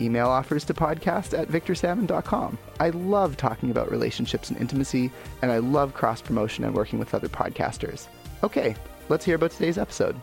[0.00, 2.58] Email offers to podcast at victorsalmon.com.
[2.80, 5.10] I love talking about relationships and intimacy,
[5.42, 8.06] and I love cross promotion and working with other podcasters.
[8.42, 8.76] Okay,
[9.08, 10.16] let's hear about today's episode.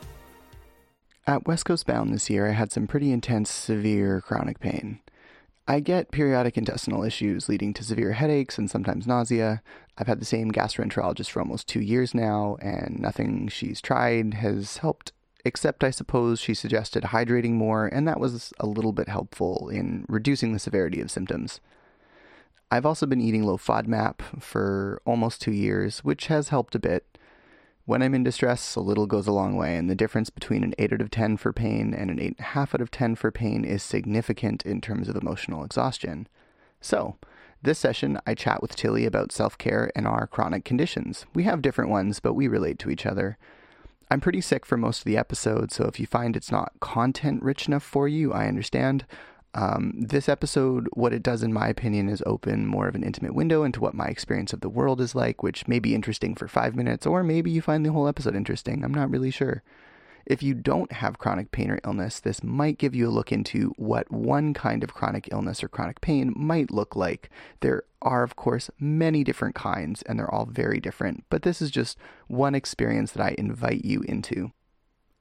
[1.26, 5.00] At West Coast Bound this year, I had some pretty intense, severe chronic pain.
[5.66, 9.62] I get periodic intestinal issues leading to severe headaches and sometimes nausea.
[9.98, 14.78] I've had the same gastroenterologist for almost two years now, and nothing she's tried has
[14.78, 15.14] helped
[15.46, 20.06] except I suppose she suggested hydrating more, and that was a little bit helpful in
[20.08, 21.60] reducing the severity of symptoms.
[22.72, 27.06] I've also been eating low FODMAP for almost two years, which has helped a bit.
[27.86, 30.74] When I'm in distress, a little goes a long way, and the difference between an
[30.80, 33.84] 8 out of 10 for pain and an 8.5 out of 10 for pain is
[33.84, 36.28] significant in terms of emotional exhaustion.
[36.80, 37.18] So,
[37.62, 41.26] this session, I chat with Tilly about self care and our chronic conditions.
[41.36, 43.38] We have different ones, but we relate to each other.
[44.14, 47.42] I'm pretty sick for most of the episode, so if you find it's not content
[47.42, 49.08] rich enough for you, I understand.
[49.56, 53.34] Um, this episode, what it does, in my opinion, is open more of an intimate
[53.34, 56.48] window into what my experience of the world is like, which may be interesting for
[56.48, 58.84] five minutes, or maybe you find the whole episode interesting.
[58.84, 59.64] I'm not really sure.
[60.26, 63.74] If you don't have chronic pain or illness, this might give you a look into
[63.78, 67.30] what one kind of chronic illness or chronic pain might look like.
[67.60, 71.72] There are, of course, many different kinds, and they're all very different, but this is
[71.72, 71.98] just
[72.28, 74.52] one experience that I invite you into.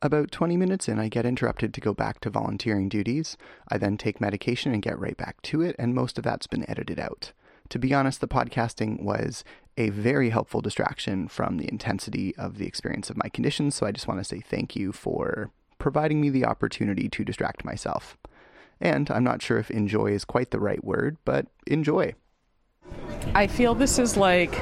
[0.00, 3.36] About 20 minutes in, I get interrupted to go back to volunteering duties.
[3.68, 6.68] I then take medication and get right back to it, and most of that's been
[6.68, 7.32] edited out.
[7.68, 9.44] To be honest, the podcasting was
[9.76, 13.74] a very helpful distraction from the intensity of the experience of my conditions.
[13.74, 17.64] So I just want to say thank you for providing me the opportunity to distract
[17.64, 18.16] myself.
[18.80, 22.14] And I'm not sure if enjoy is quite the right word, but enjoy.
[23.34, 24.52] I feel this is like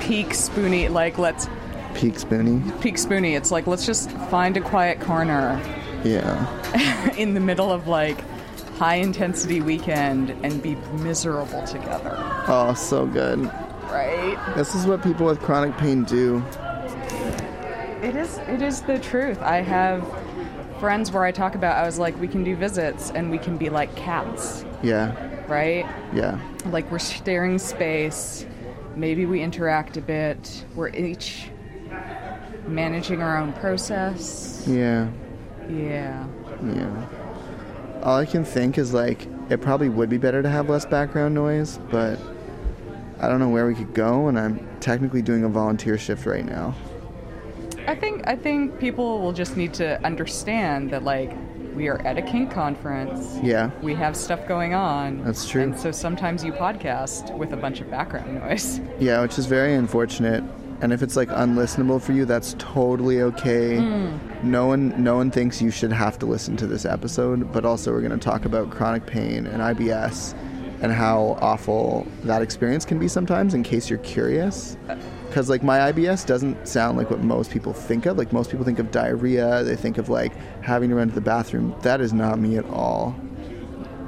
[0.00, 1.48] peak spoony, like let's
[1.94, 2.62] Peak spoony.
[2.80, 3.34] peak spoony.
[3.34, 5.60] It's like let's just find a quiet corner
[6.04, 7.12] Yeah.
[7.16, 8.18] in the middle of like
[8.78, 12.14] high intensity weekend and be miserable together,
[12.46, 13.44] Oh, so good.
[13.90, 14.38] right?
[14.56, 16.42] This is what people with chronic pain do.
[18.02, 19.40] It is it is the truth.
[19.42, 20.06] I have
[20.78, 23.56] friends where I talk about I was like we can do visits and we can
[23.56, 25.12] be like cats, Yeah.
[25.48, 25.84] right?
[26.14, 26.38] Yeah.
[26.66, 28.46] Like we're sharing space,
[28.94, 30.64] maybe we interact a bit.
[30.76, 31.50] We're each
[32.68, 34.62] managing our own process.
[34.68, 35.08] Yeah.
[35.68, 36.24] Yeah.
[36.62, 37.06] Yeah.
[38.02, 41.34] All I can think is like it probably would be better to have less background
[41.34, 42.18] noise, but
[43.20, 46.44] I don't know where we could go, and I'm technically doing a volunteer shift right
[46.44, 46.74] now.
[47.86, 51.32] I think I think people will just need to understand that like
[51.74, 53.38] we are at a kink conference.
[53.42, 53.70] Yeah.
[53.82, 55.24] We have stuff going on.
[55.24, 55.62] That's true.
[55.62, 58.80] And so sometimes you podcast with a bunch of background noise.
[58.98, 60.42] Yeah, which is very unfortunate.
[60.80, 63.80] And if it's like unlistenable for you, that's totally okay.
[64.42, 67.92] No one no one thinks you should have to listen to this episode, but also
[67.92, 70.34] we're going to talk about chronic pain and IBS
[70.80, 74.76] and how awful that experience can be sometimes in case you're curious.
[75.32, 78.16] Cuz like my IBS doesn't sound like what most people think of.
[78.16, 80.32] Like most people think of diarrhea, they think of like
[80.62, 81.74] having to run to the bathroom.
[81.82, 83.16] That is not me at all.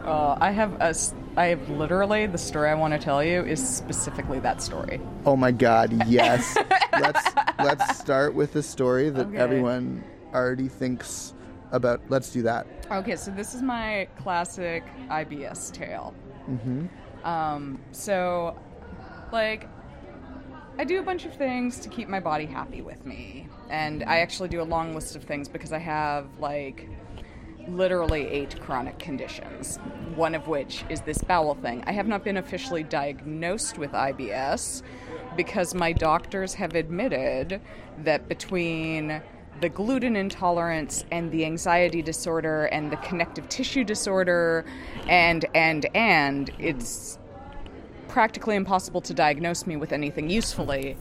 [0.05, 0.95] Uh, I have a
[1.37, 5.01] I have literally the story I want to tell you is specifically that story.
[5.25, 6.57] Oh my god, yes.
[7.01, 7.25] let's
[7.59, 9.37] let's start with the story that Okay.
[9.39, 10.03] everyone
[10.35, 11.35] already thinks
[11.73, 12.01] about.
[12.09, 12.67] Let's do that.
[12.91, 16.15] Okay, so this is my classic IBS tale.
[16.49, 16.87] Mm-hmm.
[17.27, 18.59] Um, so,
[19.31, 19.69] like,
[20.79, 24.19] I do a bunch of things to keep my body happy with me, and I
[24.21, 26.89] actually do a long list of things because I have like
[27.77, 29.79] literally eight chronic conditions,
[30.15, 31.83] one of which is this bowel thing.
[31.87, 34.83] I have not been officially diagnosed with IBS
[35.37, 37.61] because my doctors have admitted
[38.05, 39.23] that between
[39.61, 44.65] the gluten intolerance and the anxiety disorder and the connective tissue disorder
[45.07, 47.19] and and and it's
[48.09, 50.97] practically impossible to diagnose me with anything usefully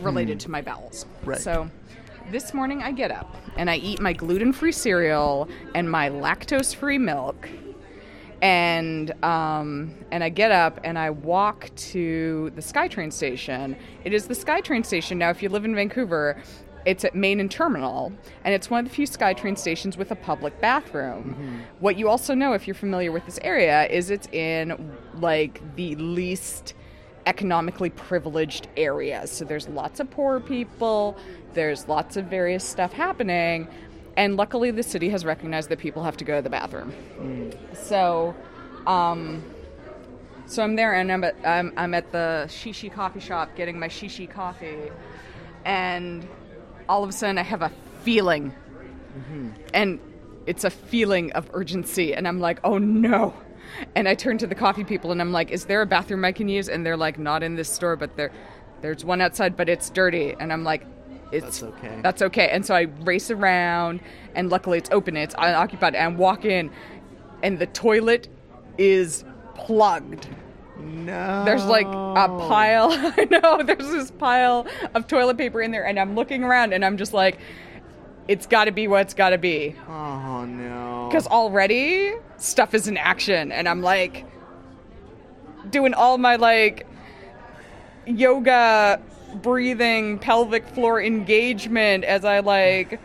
[0.00, 1.06] related to my bowels.
[1.24, 1.40] Right.
[1.40, 1.70] So
[2.30, 7.48] this morning I get up and I eat my gluten-free cereal and my lactose-free milk.
[8.42, 13.76] And um, and I get up and I walk to the SkyTrain station.
[14.04, 15.28] It is the SkyTrain station now.
[15.28, 16.40] If you live in Vancouver,
[16.86, 18.10] it's at Main and Terminal,
[18.44, 21.62] and it's one of the few SkyTrain stations with a public bathroom.
[21.80, 25.94] What you also know, if you're familiar with this area, is it's in like the
[25.96, 26.72] least
[27.26, 29.30] economically privileged areas.
[29.30, 31.18] So there's lots of poor people,
[31.54, 33.68] there's lots of various stuff happening,
[34.16, 36.92] and luckily the city has recognized that people have to go to the bathroom.
[37.72, 38.34] So,
[38.86, 39.42] um,
[40.46, 43.88] so I'm there and I'm at, I'm, I'm at the Shishi coffee shop getting my
[43.88, 44.90] Shishi coffee,
[45.64, 46.26] and
[46.88, 47.70] all of a sudden I have a
[48.02, 48.54] feeling,
[49.74, 50.00] and
[50.46, 53.34] it's a feeling of urgency, and I'm like, oh no.
[53.94, 56.32] And I turn to the coffee people and I'm like, is there a bathroom I
[56.32, 56.68] can use?
[56.68, 58.32] And they're like, not in this store, but there,
[58.80, 60.34] there's one outside, but it's dirty.
[60.40, 60.84] And I'm like,
[61.32, 61.98] it's That's okay.
[62.02, 62.48] That's okay.
[62.48, 64.00] And so I race around,
[64.34, 66.70] and luckily it's open, it's unoccupied, and walk in,
[67.42, 68.28] and the toilet
[68.78, 69.24] is
[69.54, 70.28] plugged.
[70.78, 71.44] No.
[71.44, 72.88] There's like a pile.
[73.16, 73.62] I know.
[73.62, 77.12] There's this pile of toilet paper in there, and I'm looking around, and I'm just
[77.12, 77.38] like,
[78.28, 79.74] it's got to be what it's got to be.
[79.88, 81.08] Oh no.
[81.08, 84.24] Because already stuff is in action, and I'm like
[85.68, 86.86] doing all my like
[88.06, 89.00] yoga,
[89.34, 93.00] breathing, pelvic floor engagement as I like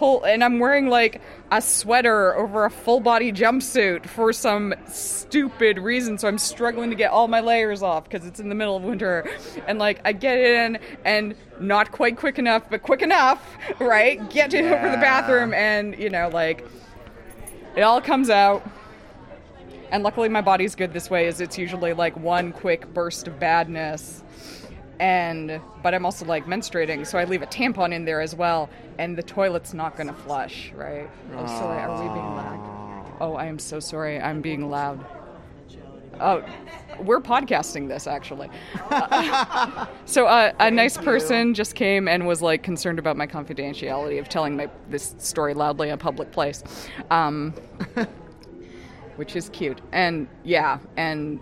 [0.00, 1.20] pull, and I'm wearing like
[1.52, 6.16] a sweater over a full body jumpsuit for some stupid reason.
[6.16, 8.82] So I'm struggling to get all my layers off because it's in the middle of
[8.82, 9.30] winter,
[9.68, 13.46] and like I get in and not quite quick enough, but quick enough,
[13.78, 14.28] right?
[14.30, 16.66] Get it over the bathroom, and you know like
[17.76, 18.66] it all comes out.
[19.92, 23.40] And luckily my body's good this way is it's usually like one quick burst of
[23.40, 24.22] badness.
[25.00, 28.68] And but I'm also like menstruating, so I leave a tampon in there as well,
[28.98, 31.08] and the toilet's not gonna flush, right?
[31.36, 33.16] Oh sorry, are we being loud?
[33.18, 35.04] Oh, I am so sorry, I'm being loud.
[36.20, 36.44] Oh,
[36.98, 38.50] we're podcasting this actually.
[40.04, 44.28] So uh, a nice person just came and was like concerned about my confidentiality of
[44.28, 46.62] telling my this story loudly in a public place,
[47.10, 47.54] um,
[49.16, 49.80] which is cute.
[49.92, 51.38] And yeah, and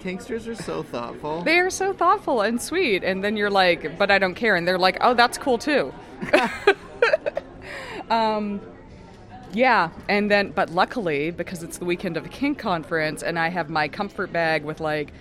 [0.00, 1.42] Kinksters are so thoughtful.
[1.42, 3.02] they are so thoughtful and sweet.
[3.04, 4.56] And then you're like, but I don't care.
[4.56, 5.92] And they're like, oh, that's cool too.
[8.10, 8.60] um,
[9.52, 13.48] yeah, and then, but luckily, because it's the weekend of a kink conference, and I
[13.48, 15.12] have my comfort bag with like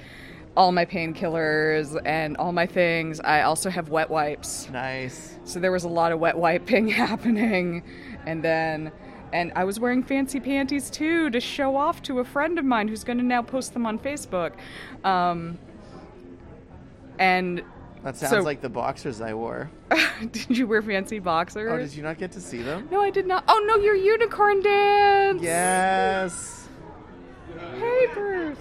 [0.58, 4.70] all my painkillers and all my things, I also have wet wipes.
[4.70, 5.36] nice.
[5.44, 7.84] So there was a lot of wet wiping happening.
[8.26, 8.92] And then,
[9.36, 12.88] and I was wearing fancy panties too to show off to a friend of mine
[12.88, 14.54] who's going to now post them on Facebook.
[15.04, 15.58] Um,
[17.20, 17.62] and
[18.04, 19.70] That sounds So- like the boxers I wore.
[20.32, 21.70] did you wear fancy boxers?
[21.70, 22.88] Oh, did you not get to see them?
[22.90, 23.44] No, I did not.
[23.50, 25.42] Oh no, your unicorn dance.
[25.44, 26.70] Yes.
[27.78, 28.58] Hey, Bruce.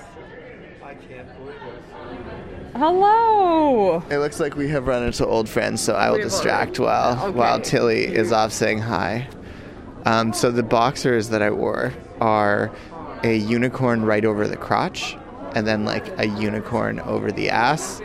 [0.84, 2.72] I can't believe this.
[2.76, 4.02] Hello.
[4.10, 7.30] It looks like we have run into old friends, so I will distract while Okay.
[7.38, 9.28] while Tilly is off saying hi.
[10.04, 12.70] Um, so the boxers that I wore are
[13.22, 15.16] a unicorn right over the crotch,
[15.54, 18.02] and then like a unicorn over the ass,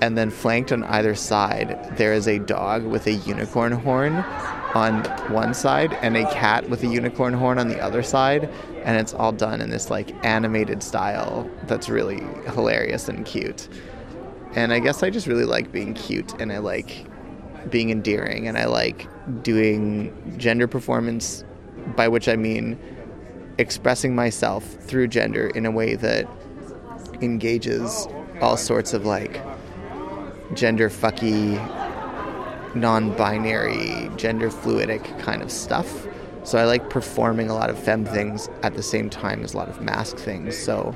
[0.00, 4.14] and then flanked on either side there is a dog with a unicorn horn
[4.74, 8.48] on one side and a cat with a unicorn horn on the other side,
[8.84, 12.20] and it's all done in this like animated style that's really
[12.52, 13.68] hilarious and cute.
[14.54, 17.06] And I guess I just really like being cute and I like
[17.68, 19.06] being endearing and I like
[19.42, 21.44] doing gender performance,
[21.96, 22.78] by which I mean
[23.58, 26.28] expressing myself through gender in a way that
[27.20, 28.08] engages
[28.40, 29.40] all sorts of like
[30.54, 31.56] gender fucky,
[32.74, 36.06] non binary, gender fluidic kind of stuff.
[36.42, 39.58] So I like performing a lot of femme things at the same time as a
[39.58, 40.56] lot of mask things.
[40.56, 40.94] So,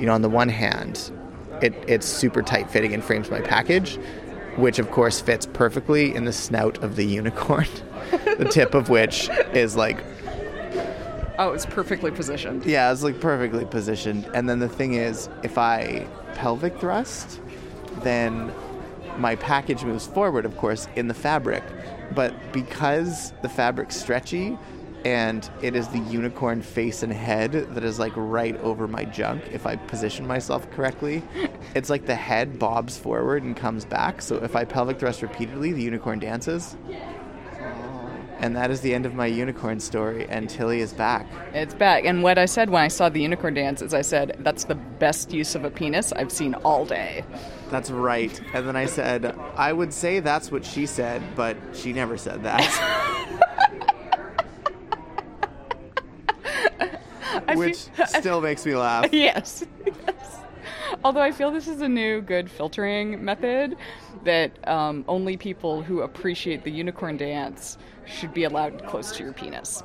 [0.00, 1.12] you know, on the one hand,
[1.62, 3.98] it, it's super tight fitting and frames my package,
[4.58, 7.66] which of course fits perfectly in the snout of the unicorn,
[8.38, 10.02] the tip of which is like
[11.40, 12.66] Oh, it's perfectly positioned.
[12.66, 14.28] yeah, it's like perfectly positioned.
[14.34, 17.40] And then the thing is, if I pelvic thrust,
[18.02, 18.52] then
[19.18, 21.62] my package moves forward, of course, in the fabric.
[22.12, 24.58] But because the fabric's stretchy,
[25.04, 29.42] and it is the unicorn face and head that is like right over my junk
[29.52, 31.22] if I position myself correctly.
[31.74, 34.22] It's like the head bobs forward and comes back.
[34.22, 36.76] So if I pelvic thrust repeatedly, the unicorn dances.
[38.38, 41.26] And that is the end of my unicorn story, and Tilly is back.
[41.52, 42.04] It's back.
[42.04, 44.76] And what I said when I saw the unicorn dance is I said, that's the
[44.76, 47.24] best use of a penis I've seen all day.
[47.70, 48.40] That's right.
[48.54, 52.44] And then I said, I would say that's what she said, but she never said
[52.44, 53.44] that.
[57.54, 59.12] Which feel- still makes me laugh.
[59.12, 59.64] yes.
[59.86, 60.36] yes.
[61.04, 63.76] Although I feel this is a new good filtering method
[64.24, 69.32] that um, only people who appreciate the unicorn dance should be allowed close to your
[69.32, 69.82] penis.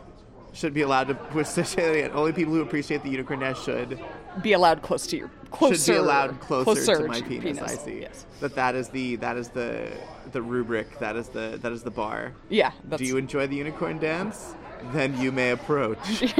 [0.53, 2.11] Should be allowed to say it.
[2.13, 3.99] Only people who appreciate the unicorn dance should
[4.41, 5.75] Be allowed close to your closer.
[5.75, 7.59] should be allowed closer, to my your penis.
[7.61, 8.01] I see.
[8.01, 8.25] Yes.
[8.39, 9.91] That that is the that is the
[10.31, 10.99] the rubric.
[10.99, 12.33] That is the that is the bar.
[12.49, 12.71] Yeah.
[12.85, 14.55] That's, Do you enjoy the unicorn dance?
[14.93, 16.33] Then you may approach.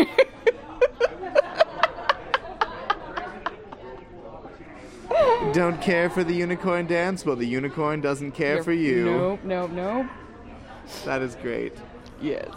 [5.54, 7.26] Don't care for the unicorn dance?
[7.26, 9.06] Well, the unicorn doesn't care for you.
[9.06, 9.40] Nope.
[9.44, 9.72] Nope.
[9.72, 10.08] Nope.
[11.06, 11.74] That is great.
[12.20, 12.50] Yes.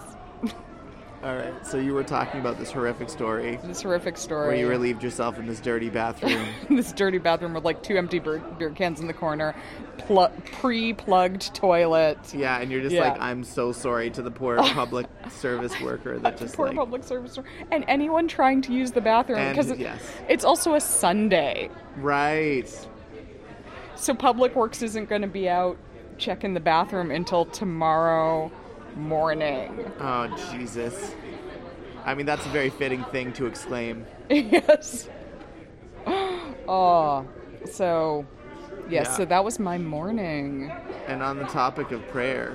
[1.27, 4.47] All right, so you were talking about this horrific story This horrific story.
[4.47, 6.47] where you relieved yourself in this dirty bathroom.
[6.71, 9.53] this dirty bathroom with like two empty beer, beer cans in the corner,
[9.99, 10.31] pl-
[10.61, 12.33] pre-plugged toilet.
[12.33, 13.09] yeah, and you're just Yeah.
[13.09, 17.03] like, I'm so sorry to the poor public service worker that just Poor like public
[17.03, 20.01] service worker and anyone trying to use the bathroom because it- yes.
[20.29, 22.69] it's also a Sunday, right.
[23.97, 25.77] so Public Works isn't going to be out
[26.19, 28.53] checking the bathroom until tomorrow
[28.97, 29.91] morning.
[30.01, 31.13] Oh Jesus.
[32.05, 34.07] I mean, that's a very fitting thing to exclaim.
[34.31, 35.09] yes.
[36.69, 37.27] Oh,
[37.71, 38.27] so
[38.89, 39.17] yes, Yeah.
[39.17, 40.73] so that was my morning
[41.07, 42.55] And on the topic of prayer,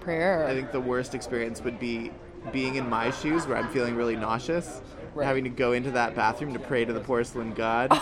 [0.00, 0.46] prayer.
[0.46, 2.10] I think the worst experience would be
[2.52, 4.80] being in my shoes where I'm feeling really nauseous,
[5.14, 5.26] Right.
[5.26, 7.98] having to go into that bathroom to pray to the porcelain god.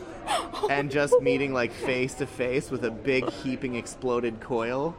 [0.70, 4.96] and just meeting like face to face with a big heaping exploded coil.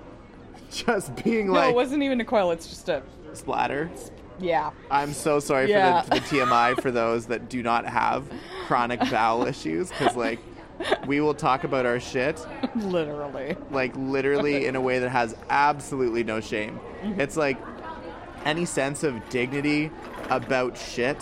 [0.72, 1.66] Just being like.
[1.66, 2.52] no, it wasn't even a coil.
[2.52, 3.02] It's just a
[3.34, 3.90] splatter.
[4.40, 4.72] yeah.
[4.92, 6.02] I'm so sorry Yeah.
[6.02, 8.30] for, the, for the TMI for those that do not have
[8.66, 10.40] chronic bowel issues because like
[11.08, 12.46] we will talk about our shit
[12.76, 13.56] Literally.
[13.72, 16.80] like literally in a way that has absolutely no shame.
[17.02, 17.20] Mm-hmm.
[17.22, 17.58] It's like
[18.46, 19.90] any sense of dignity
[20.30, 21.18] about shit.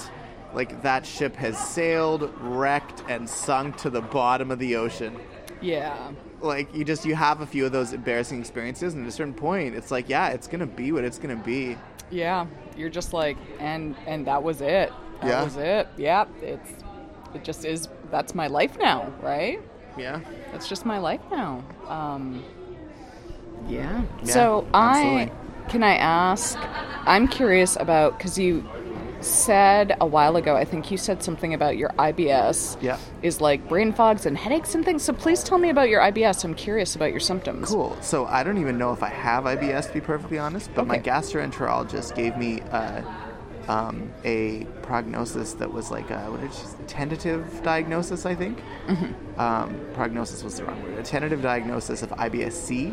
[0.54, 5.18] Like that ship has sailed, wrecked, and sunk to the bottom of the ocean.
[5.62, 6.12] Yeah.
[6.46, 9.34] Like you just you have a few of those embarrassing experiences, and at a certain
[9.34, 11.78] point, it's like yeah, it's gonna be what it's gonna be.
[12.12, 12.46] Yeah.
[12.78, 14.92] You're just like and and that was it.
[15.22, 15.44] That Yeah.
[15.44, 15.88] was it.
[15.98, 16.26] Yeah.
[16.42, 16.72] It's
[17.34, 19.60] it just is that's my life now, right?
[19.98, 20.20] Yeah.
[20.52, 21.64] That's just my life now.
[21.88, 22.44] Um
[23.68, 24.04] yeah.
[24.24, 25.32] Yeah, so I
[25.70, 26.58] can I ask
[27.06, 28.64] I'm curious about cuz you
[29.26, 32.98] said a while ago, I think you said something about your IBS Yeah.
[33.22, 35.04] is like brain fogs and headaches and things.
[35.04, 36.44] So please tell me about your IBS.
[36.44, 37.70] I'm curious about your symptoms.
[37.70, 37.98] Cool.
[38.02, 41.00] So I don't even know if I have IBS to be perfectly honest, but my
[41.00, 43.02] gastroenterologist gave me uh,
[43.68, 48.60] um, a prognosis that was like a what did tentative diagnosis, I think.
[49.38, 51.00] Um, prognosis was the wrong word.
[51.00, 52.90] A tentative diagnosis of IBS-C,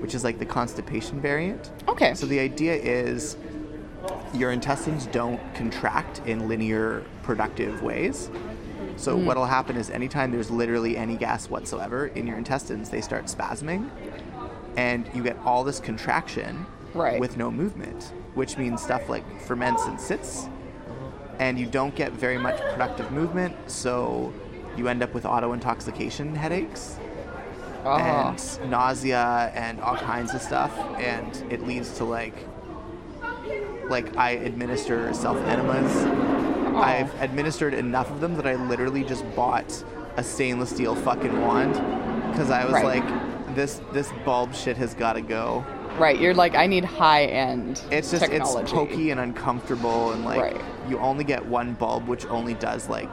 [0.00, 1.70] which is like the constipation variant.
[1.88, 2.14] Okay.
[2.14, 3.36] So the idea is
[4.36, 8.30] your intestines don't contract in linear productive ways.
[8.96, 9.26] So hmm.
[9.26, 13.90] what'll happen is anytime there's literally any gas whatsoever in your intestines, they start spasming
[14.76, 17.20] and you get all this contraction Right.
[17.20, 20.48] with no movement, which means stuff like ferments and sits
[21.38, 24.32] and you don't get very much productive movement, so
[24.78, 26.98] you end up with auto intoxication headaches
[27.84, 27.98] Oh.
[27.98, 32.34] and nausea and all kinds of stuff and it leads to like
[33.88, 35.94] like I administer self enemas.
[36.76, 39.84] I've administered enough of them that I literally just bought
[40.16, 41.72] a stainless steel fucking wand
[42.32, 43.02] because I was Right.
[43.02, 45.64] like this this bulb shit has got to go.
[45.98, 48.62] Right, you're like, I need high end It's just technology.
[48.64, 50.60] it's pokey and uncomfortable and like Right.
[50.90, 53.08] you only get one bulb which only does like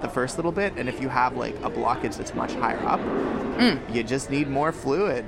[0.00, 3.00] the first little bit and if you have like a blockage that's much higher up,
[3.58, 3.78] Mm.
[3.94, 5.26] you just need more fluid.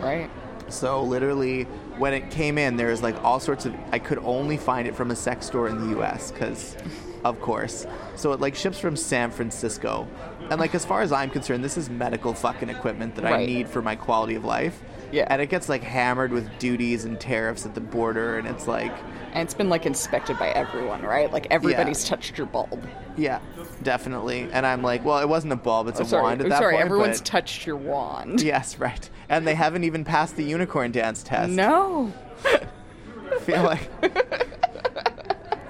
[0.00, 0.30] Right.
[0.72, 1.64] So literally,
[1.98, 3.74] when it came in, there was like all sorts of.
[3.92, 6.32] I could only find it from a sex store in the U.S.
[6.32, 6.76] because,
[7.24, 7.86] of course.
[8.16, 10.08] So it like ships from San Francisco,
[10.50, 13.46] and like as far as I'm concerned, this is medical fucking equipment that I Right.
[13.48, 14.80] need for my quality of life.
[15.12, 15.26] Yeah.
[15.28, 18.92] And it gets like hammered with duties and tariffs at the border, and it's like,
[19.34, 21.30] And it's been like inspected by everyone, right?
[21.32, 22.84] Like everybody's touched your bulb.
[23.16, 23.40] yeah,
[23.82, 24.48] definitely.
[24.52, 26.48] And I'm like, well, it wasn't a bulb; it's Oh, a sorry, wand at oh,
[26.48, 26.84] that sorry, point.
[26.86, 28.40] everyone's but- touched your wand.
[28.52, 29.08] yes, right.
[29.28, 31.50] And they haven't even passed the unicorn dance test.
[31.52, 32.12] No.
[32.44, 33.88] I feel like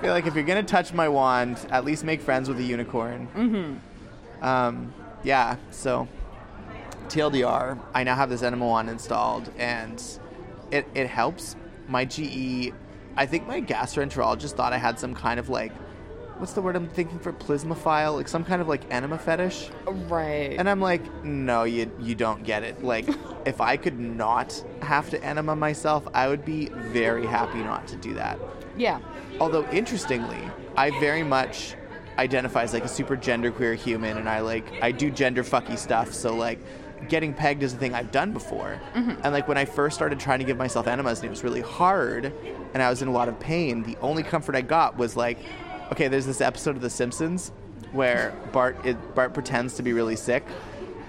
[0.00, 3.28] feel like if you're gonna touch my wand, at least make friends with a unicorn.
[3.34, 4.44] Mm-hmm.
[4.44, 5.56] Um, yeah.
[5.70, 6.08] So,
[7.12, 10.02] TLDR, I now have this enema wand installed, and
[10.70, 11.56] it it helps.
[11.88, 12.72] My GE,
[13.16, 15.72] I think my gastroenterologist thought I had some kind of like,
[16.38, 19.70] what's the word I'm thinking for klismaphile, like some kind of like enema fetish.
[19.86, 20.54] Right.
[20.58, 22.82] And I'm like, no, you you don't get it.
[22.82, 23.06] Like,
[23.44, 27.96] if I could not have to enema myself, I would be very happy not to
[27.96, 28.38] do that.
[28.76, 29.00] yeah.
[29.40, 30.38] Although interestingly,
[30.76, 31.74] I very much
[32.18, 36.12] identify as like a super genderqueer human, and I like I do gender fucky stuff.
[36.14, 36.58] So like,
[37.08, 38.80] getting pegged is a thing I've done before.
[38.94, 39.20] Mm-hmm.
[39.22, 41.60] And like when I first started trying to give myself enemas, and it was really
[41.60, 42.32] hard,
[42.74, 43.82] and I was in a lot of pain.
[43.82, 45.38] The only comfort I got was like,
[45.92, 47.52] okay, there's this episode of The Simpsons
[47.92, 50.44] where Bart it, Bart pretends to be really sick,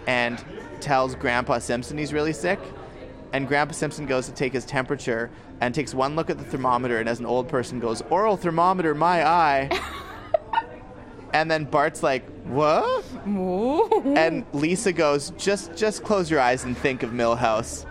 [0.05, 0.43] and
[0.81, 2.59] tells Grandpa Simpson he's really sick.
[3.31, 7.00] And Grandpa Simpson goes to take his temperature and takes one look at the thermometer,
[7.00, 9.69] and as an old person goes, "Oral thermometer, my eye."
[11.33, 14.13] and then Bart's like, "What?" Ooh.
[14.15, 17.85] And Lisa goes, "Just, just close your eyes and think of Milhouse."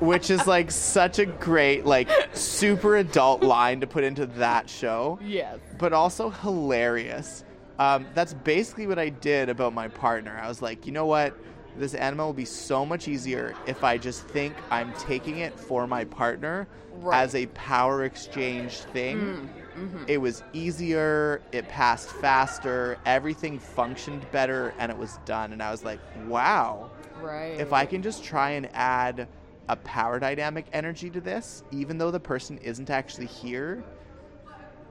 [0.00, 5.18] Which is like such a great, like, super adult line to put into that show
[5.22, 5.58] yes.
[5.78, 7.44] but also hilarious.
[7.78, 10.38] Um, that's basically what I did about my partner.
[10.40, 11.34] I was like, you know what?
[11.76, 15.86] This enema will be so much easier if I just think I'm taking it for
[15.86, 17.20] my partner Right.
[17.22, 19.48] as a power exchange thing.
[19.76, 20.04] Mm-hmm.
[20.06, 25.52] It was easier, it passed faster, everything functioned better, and it was done.
[25.52, 26.90] And I was like, wow,
[27.20, 27.58] Right.
[27.58, 29.28] if I can just try and add
[29.68, 33.82] a power dynamic energy to this, even though the person isn't actually here,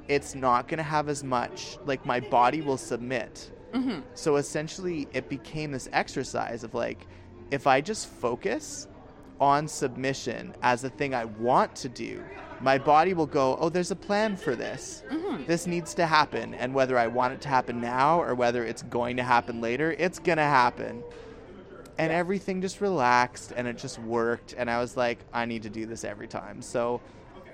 [0.08, 1.78] it's not going to have as much.
[1.86, 3.52] Like, my body will submit.
[3.74, 4.02] Mm-hmm.
[4.16, 7.08] So essentially, it became this exercise of like,
[7.52, 8.88] if I just focus
[9.40, 12.24] on submission as a thing I want to do,
[12.64, 15.04] my body will go, oh, there's a plan for this.
[15.12, 15.46] Mm-hmm.
[15.46, 16.54] This needs to happen.
[16.54, 19.92] And whether I want it to happen now or whether it's going to happen later,
[20.00, 21.04] it's going to happen.
[21.98, 24.56] And everything just relaxed and it just worked.
[24.58, 26.62] And i was like i need to do this every time.
[26.62, 27.02] So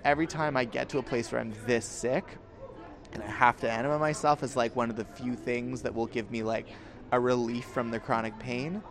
[0.05, 2.37] every time i get to a place where i'm this sick
[3.11, 6.05] and i have to enema myself is like one of the few things that will
[6.05, 6.67] give me like
[7.11, 8.81] a relief from the chronic pain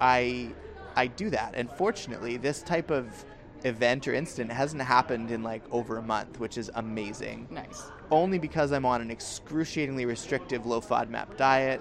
[0.00, 0.50] i
[0.96, 1.52] i do that.
[1.54, 3.24] And fortunately this type of
[3.64, 7.84] event or incident hasn't happened in like over a month which is amazing nice.
[8.10, 11.80] only because I'm on an excruciatingly restrictive low FODMAP diet.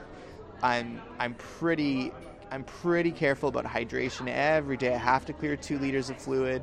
[0.63, 2.11] I'm I'm pretty
[2.51, 4.93] I'm pretty careful about hydration every day.
[4.93, 6.61] I have to clear two liters of fluid.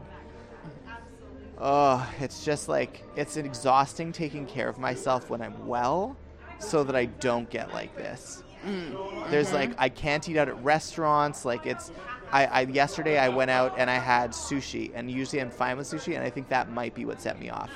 [1.59, 6.17] Oh, it's just like it's exhausting taking care of myself when I'm well,
[6.59, 8.45] so that I don't get like this.
[8.65, 9.31] Mm.
[9.31, 9.57] There's mm-hmm.
[9.57, 11.45] like I can't eat out at restaurants.
[11.45, 11.91] Like it's,
[12.33, 15.87] I, I yesterday I went out and I had sushi, and usually I'm fine with
[15.89, 17.71] sushi, and I think that might be what set me off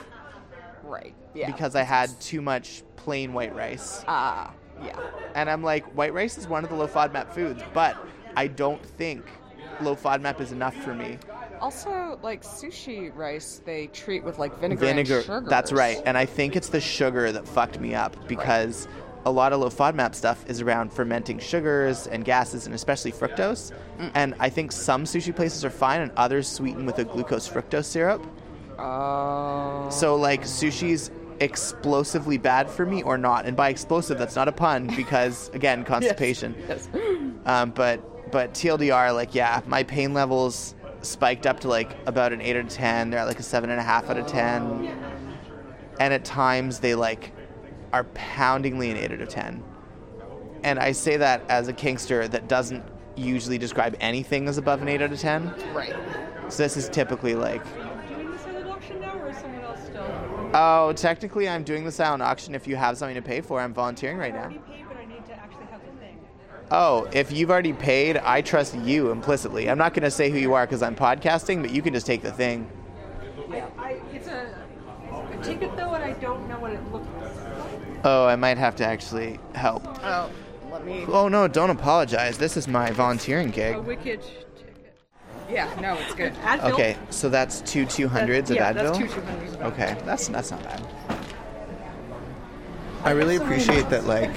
[0.85, 1.15] Right.
[1.35, 1.51] Yeah.
[1.51, 4.05] because I had too much plain white rice.
[4.09, 4.53] Ah.
[4.85, 4.99] yeah.
[5.35, 7.97] And I'm like, white rice is one of the low FODMAP foods, but
[8.37, 9.25] I don't think
[9.81, 11.19] low FODMAP is enough for me.
[11.61, 15.47] Also, like sushi rice, they treat with like vinegar, Vinegar, and sugar.
[15.49, 16.03] that's right.
[16.05, 18.89] And I think it's the sugar that fucked me up because
[19.25, 23.73] a lot of low FODMAP stuff is around fermenting sugars and gases, and especially fructose.
[24.15, 27.85] And I think some sushi places are fine, and others sweeten with a glucose fructose
[27.85, 28.27] syrup.
[28.79, 29.89] Oh.
[29.91, 33.47] So like sushi's explosively bad for me or not.
[33.47, 36.55] And by explosive, that's not a pun because again, constipation.
[36.69, 36.89] Yes.
[37.45, 42.41] Um, but but TLDR, like yeah, my pain levels spiked up to like about an
[42.41, 43.11] eight out of ten.
[43.11, 44.97] They're at like a seven and a half out of ten,
[46.01, 47.33] and at times they like
[47.93, 49.63] are poundingly an eight out of ten.
[50.65, 52.85] And I say that as a kinkster that doesn't
[53.17, 55.53] usually describe anything as above an eight out of ten.
[55.75, 55.95] Right.
[56.49, 57.63] So this is typically like
[58.09, 60.51] doing the silent auction now, or is someone else still?
[60.55, 62.55] Oh, technically, I'm doing the silent auction.
[62.55, 64.45] If you have something to pay for, I'm volunteering right I now.
[64.45, 66.19] already paid, but I need to actually have the thing.
[66.71, 69.69] Oh, if you've already paid, I trust you implicitly.
[69.71, 72.07] I'm not going to say who you are because I'm podcasting, but you can just
[72.07, 72.71] take the thing.
[73.51, 74.55] I, I, it's a,
[75.11, 77.12] a ticket though, and I don't know what it looks like.
[78.05, 79.85] Oh, I might have to actually help.
[80.03, 80.31] Oh,
[80.71, 81.05] let me.
[81.09, 82.39] Oh, no, don't apologize.
[82.39, 83.77] This is my volunteering gig.
[83.77, 84.23] A wicked
[84.57, 84.95] ticket.
[85.49, 85.73] Yeah.
[85.81, 86.35] No, it's good.
[86.35, 86.73] Advil.
[86.73, 88.75] Okay, so that's two 200s of yeah, Advil?
[88.75, 89.63] that's two 200s.
[89.63, 90.87] Okay, that's that's not bad.
[93.05, 94.33] I really appreciate that, like,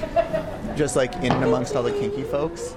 [0.76, 2.74] just like in and amongst all the kinky folks,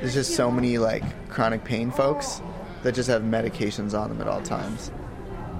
[0.00, 2.40] there's just so many like chronic pain folks
[2.82, 4.90] that just have medications on them at all times.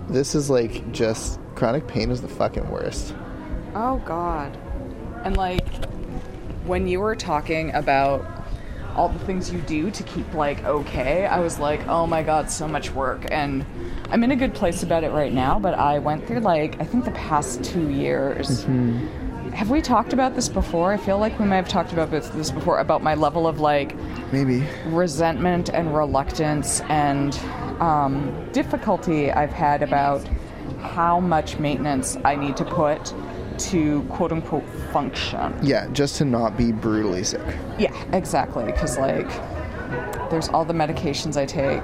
[0.08, 3.14] This is like just chronic pain is the fucking worst.
[3.74, 4.56] Oh God.
[5.24, 5.66] And like
[6.64, 8.26] when you were talking about
[8.96, 12.50] all the things you do to keep like okay, I was like, oh my god,
[12.50, 13.26] so much work.
[13.30, 13.64] And
[14.10, 16.84] I'm in a good place about it right now, but I went through like I
[16.84, 18.66] think the past two years.
[19.54, 20.92] Have we talked about this before?
[20.92, 23.60] I feel like we might have talked about this this before about my level of
[23.60, 23.96] like
[24.32, 24.64] Maybe.
[24.86, 27.34] resentment and reluctance and
[27.80, 30.26] um, difficulty I've had about
[30.80, 33.12] how much maintenance I need to put
[33.60, 35.54] to quote unquote function.
[35.62, 37.40] Yeah, just to not be brutally sick.
[37.78, 38.64] Yeah, exactly.
[38.64, 39.28] Because, like,
[40.30, 41.82] there's all the medications I take,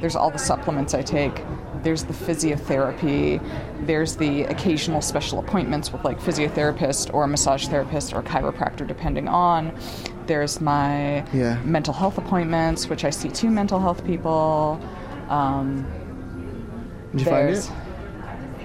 [0.00, 1.42] there's all the supplements I take,
[1.82, 3.40] there's the physiotherapy,
[3.86, 9.72] there's the occasional special appointments with, like, physiotherapist or massage therapist or chiropractor, depending on.
[10.26, 11.58] There's my Yeah.
[11.64, 14.78] mental health appointments, which I see two mental health people.
[15.28, 15.86] Um,
[17.12, 17.70] Did you find it?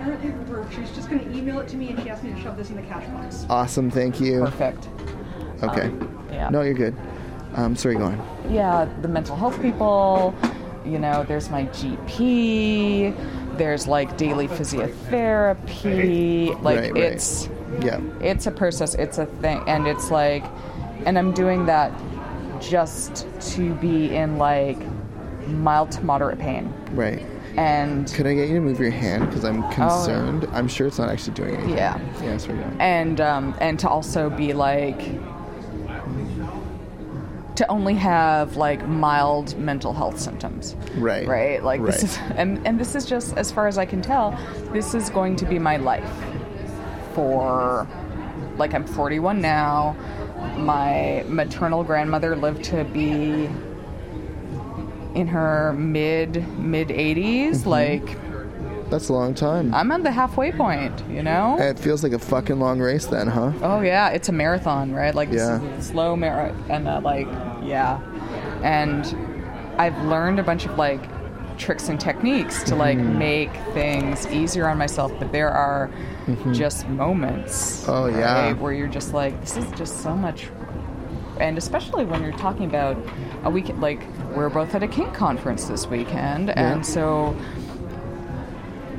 [0.04, 0.74] Apparently it worked.
[0.76, 2.70] She's just going to email it to me, and she asked me to shove this
[2.70, 3.46] in the cash box.
[3.50, 4.42] Awesome, thank you.
[4.42, 4.90] Perfect.
[5.64, 5.90] Okay.
[6.30, 6.50] yeah.
[6.50, 6.94] No, you're good.
[7.56, 8.22] Um, sorry, go on.
[8.50, 10.36] yeah, the mental health people,
[10.84, 13.16] you know, there's my GP,
[13.58, 16.62] there's like daily physiotherapy.
[16.64, 17.04] Like Right, right.
[17.04, 17.48] it's
[17.80, 18.02] Yeah.
[18.22, 20.44] it's a process, it's a thing and it's like
[21.06, 21.92] and I'm doing that
[22.60, 24.80] just to be in like
[25.48, 26.74] mild to moderate pain.
[26.94, 27.22] Right.
[27.58, 29.28] And Could I get you to move your hand?
[29.28, 30.48] Because I'm concerned.
[30.54, 31.74] I'm sure it's not actually doing anything.
[31.74, 32.00] Oh, yeah.
[32.24, 32.82] Yeah, sorry, go on.
[32.82, 35.00] and um, and to also be like
[37.56, 41.28] to only have like mild mental health symptoms Right.
[41.28, 44.32] right like this is and and this is just as far as i can tell
[44.72, 46.10] this is going to be my life
[47.14, 47.88] for
[48.58, 49.96] like i'm 41 now
[50.58, 53.48] my maternal grandmother lived to be
[55.16, 58.18] in her mid mid 80s like
[58.90, 59.74] That's a long time.
[59.74, 63.28] i'm at the halfway point you know it feels like a fucking long race then,
[63.28, 63.52] huh?
[63.62, 65.14] Oh yeah, it's a marathon, right?
[65.16, 65.80] Like this Yeah.
[65.80, 67.28] slow marathon, and uh, like
[67.64, 68.00] yeah,
[68.64, 69.04] and
[69.78, 71.02] I've learned a bunch of like
[71.58, 73.18] tricks and techniques to like Mm-hmm.
[73.20, 75.12] make things easier on myself.
[75.20, 75.90] But there are
[76.52, 77.92] just moments, Mm-hmm.
[77.92, 78.48] Oh, yeah.
[78.48, 80.48] right, where you're just like, this is just so much.
[81.40, 82.98] And especially when you're talking about
[83.44, 84.02] a weekend, like
[84.36, 87.36] we're both at a kink conference this weekend, and so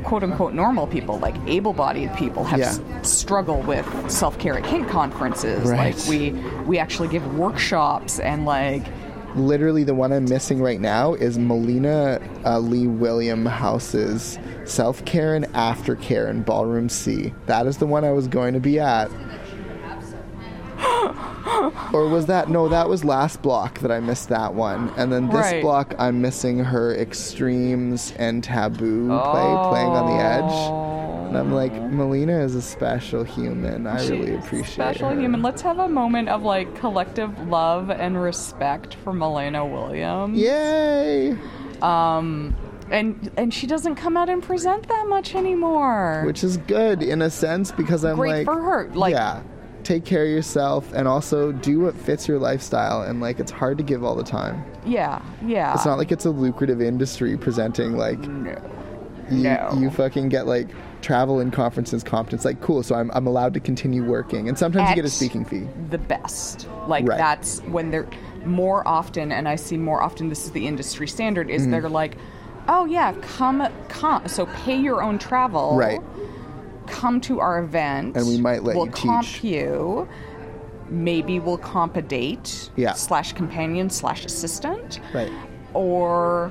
[0.03, 2.67] quote unquote normal people, like able bodied people, have Yeah.
[2.67, 5.71] s- struggle with self care at kink conferences.
[5.71, 5.95] Right.
[5.97, 6.31] Like we
[6.67, 8.85] we actually give workshops and like
[9.37, 15.35] Literally, the one I'm missing right now is Melina uh, Lee William House's Self Care
[15.35, 17.35] and Aftercare in Ballroom C.
[17.47, 19.11] That is the one I was going to be at.
[21.93, 22.69] or was that no?
[22.69, 25.63] That was last block that I missed that one, and then this Right.
[25.63, 30.81] block I'm missing her extremes and taboo play playing on the edge.
[31.29, 33.87] And I'm like, Melina is a special human.
[33.89, 35.19] I really appreciate special her.
[35.21, 35.43] human.
[35.43, 40.39] Let's have a moment of like collective love and respect for Melina Williams.
[40.39, 41.37] Yay!
[41.83, 42.55] Um,
[42.91, 46.23] and and she doesn't come out and present that much anymore.
[46.27, 49.43] which is good in a sense because I'm Great like, for her, like- yeah,
[49.85, 53.03] take care of yourself and also do what fits your lifestyle.
[53.03, 54.65] And like, it's hard to give all the time.
[54.87, 55.75] yeah, yeah.
[55.75, 58.57] It's not like it's a lucrative industry presenting like no.
[59.31, 59.71] you, No.
[59.79, 60.69] you fucking get like
[61.03, 62.45] travel and conferences competence.
[62.45, 65.45] Like, cool, so I'm I'm allowed to continue working, and sometimes you get a speaking
[65.45, 65.69] fee.
[65.91, 66.67] the best.
[66.89, 67.19] Like Right.
[67.19, 68.09] that's when they're
[68.45, 70.29] more often, and I see more often.
[70.29, 71.49] This is the industry standard.
[71.49, 71.57] Mm-hmm.
[71.57, 72.17] Is they're like,
[72.69, 74.27] oh yeah, come, come.
[74.29, 75.77] So pay your own travel.
[75.77, 76.01] Right.
[76.87, 79.45] Come to our event, And we might let we'll you comp teach.
[79.45, 80.09] you.
[80.89, 82.71] Maybe we'll comp a date.
[82.77, 82.93] Yeah.
[82.93, 85.01] Slash companion slash assistant.
[85.15, 85.33] Right.
[85.73, 86.51] Or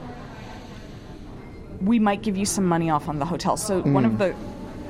[1.81, 3.57] we might give you some money off on the hotel.
[3.57, 4.07] So one Mm.
[4.07, 4.35] of the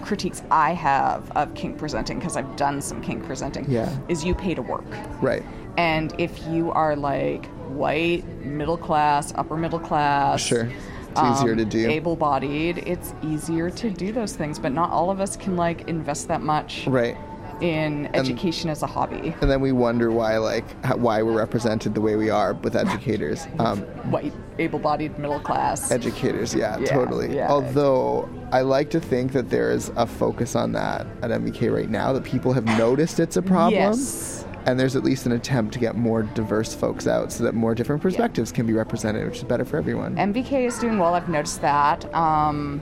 [0.03, 3.89] critiques I have of kink presenting, because I've done some kink presenting, Yeah.
[4.09, 4.85] is you pay to work.
[5.21, 5.43] Right.
[5.77, 10.67] And if you are like white, middle class, upper middle class, Sure.
[11.15, 11.89] It's easier to do.
[11.89, 14.59] able bodied, it's easier to do those things.
[14.59, 17.15] But not all of us can like invest that much Right.
[17.61, 19.35] in education as a hobby.
[19.41, 22.75] And then we wonder why, like, how, why we're represented the way we are with
[22.75, 23.45] educators.
[23.59, 23.79] Um,
[24.11, 25.89] White, able bodied, middle class.
[25.91, 27.33] Educators, yeah, Yeah, totally.
[27.35, 27.49] yeah.
[27.49, 31.89] Although I like to think that there is a focus on that at MBK right
[31.89, 33.75] now, that people have noticed it's a problem.
[33.81, 34.45] Yes.
[34.65, 37.75] And there's at least an attempt to get more diverse folks out so that more
[37.75, 40.15] different perspectives can be represented, which is better for everyone.
[40.15, 41.13] MBK is doing well.
[41.13, 42.13] I've noticed that.
[42.15, 42.81] Um,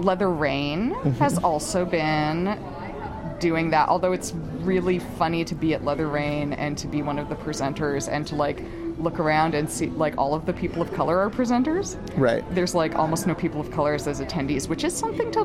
[0.00, 1.10] Leather Rain Mm-hmm.
[1.12, 2.58] has also been
[3.40, 3.88] doing that.
[3.88, 7.36] Although it's really funny to be at Leather Rain and to be one of the
[7.36, 8.62] presenters and to like
[8.98, 11.96] look around and see like all of the people of color are presenters.
[12.18, 12.42] right.
[12.52, 15.44] There's like almost no people of color as attendees, which is something to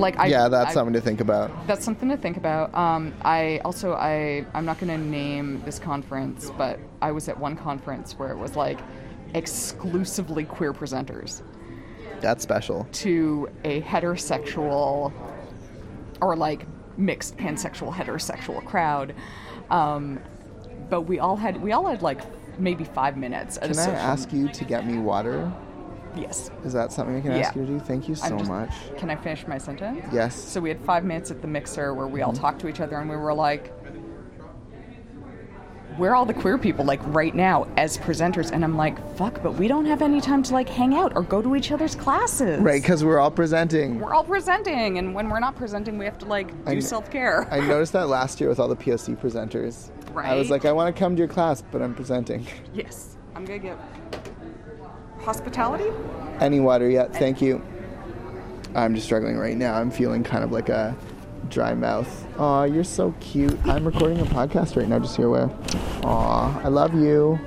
[0.00, 1.66] like I yeah, that's I- something to think about.
[1.66, 2.74] That's something to think about.
[2.74, 7.38] Um, I also I I'm not going to name this conference, but I was at
[7.38, 8.78] one conference where it was like
[9.34, 11.42] exclusively queer presenters
[12.20, 12.86] That's special.
[12.92, 15.12] to a heterosexual
[16.20, 19.14] or like mixed pansexual heterosexual crowd.
[19.70, 20.20] Um,
[20.88, 22.20] but we all had we all had like
[22.58, 23.58] maybe five minutes.
[23.58, 25.52] Can I ask you to get me water?
[26.16, 26.50] Yes.
[26.64, 27.38] Is that something I can Yeah.
[27.38, 27.78] ask you to do?
[27.80, 28.70] Thank you so just- much.
[28.98, 30.04] Can I finish my sentence?
[30.12, 30.34] Yes.
[30.36, 32.40] So we had five minutes at the mixer where we all Mm-hmm.
[32.40, 33.72] talked to each other and we were like,
[35.96, 38.50] we're all the queer people, like right now as presenters.
[38.50, 41.22] And I'm like, fuck, but we don't have any time to like hang out or
[41.22, 42.60] go to each other's classes.
[42.60, 44.00] Right, because we're all presenting.
[44.00, 44.98] We're all presenting.
[44.98, 47.46] And when we're not presenting, we have to like do kn- self care.
[47.50, 49.90] I noticed that last year with all the POC presenters.
[50.12, 52.44] right I was like, I want to come to your class, but I'm presenting.
[52.72, 53.16] Yes.
[53.36, 53.78] I'm going to get
[55.24, 55.90] hospitality.
[56.40, 57.12] Any water yet?
[57.14, 57.62] Thank you.
[58.74, 59.74] I'm just struggling right now.
[59.74, 60.96] I'm feeling kind of like a
[61.48, 62.26] dry mouth.
[62.38, 63.58] Aw, you're so cute.
[63.66, 65.50] I'm recording a podcast right now, just so you're aware.
[66.04, 67.38] Aw, I love you.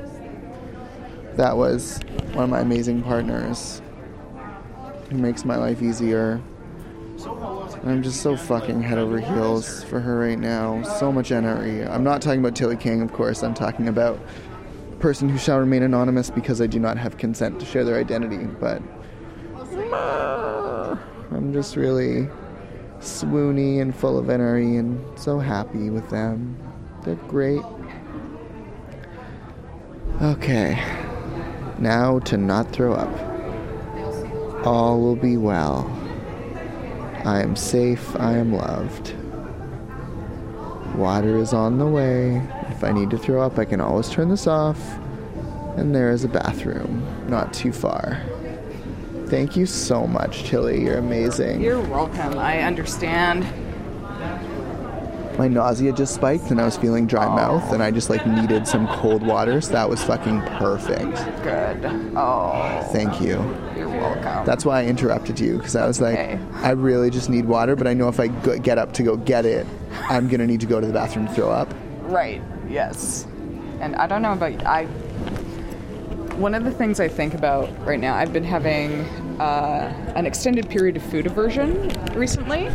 [1.36, 2.00] That was
[2.34, 3.82] one of my amazing partners
[5.10, 6.42] who makes my life easier.
[7.84, 10.82] I'm just so fucking head over heels for her right now.
[10.84, 11.84] So much energy.
[11.84, 13.44] I'm not talking about Tilly King, of course.
[13.44, 14.20] I'm talking about
[15.00, 18.46] person who shall remain anonymous because I do not have consent to share their identity.
[18.46, 18.82] But
[21.32, 22.28] I'm just really
[23.00, 26.58] swoony and full of energy and so happy with them.
[27.04, 27.62] They're great.
[30.22, 30.84] Okay.
[31.80, 34.66] Now to not throw up.
[34.66, 35.86] All will be well.
[37.24, 38.16] I am safe.
[38.20, 39.14] I am loved.
[40.96, 42.42] Water is on the way.
[42.78, 44.80] If I need to throw up, I can always turn this off.
[45.78, 48.22] And there is a bathroom not too far.
[49.26, 50.84] Thank you so much, Tilly.
[50.84, 51.60] You're amazing.
[51.60, 52.38] You're welcome.
[52.38, 53.48] I understand.
[55.40, 58.68] My nausea just spiked and I was feeling dry mouth and I just like needed
[58.68, 61.16] some cold water, so that was fucking perfect.
[61.44, 61.84] Good.
[62.16, 63.38] Oh, Thank you.
[63.76, 64.46] you're welcome.
[64.46, 66.40] That's why I interrupted you because I was like, Okay.
[66.54, 69.46] I really just need water, but I know if I get up to go get
[69.48, 69.66] it,
[70.10, 71.74] I'm gonna need to go to the bathroom to throw up.
[72.04, 72.42] Right.
[72.70, 73.26] Yes.
[73.80, 74.60] And I don't know about you.
[74.60, 74.86] I.
[76.38, 79.02] One of the things I think about right now, I've been having
[79.42, 82.70] uh, an extended period of food aversion recently.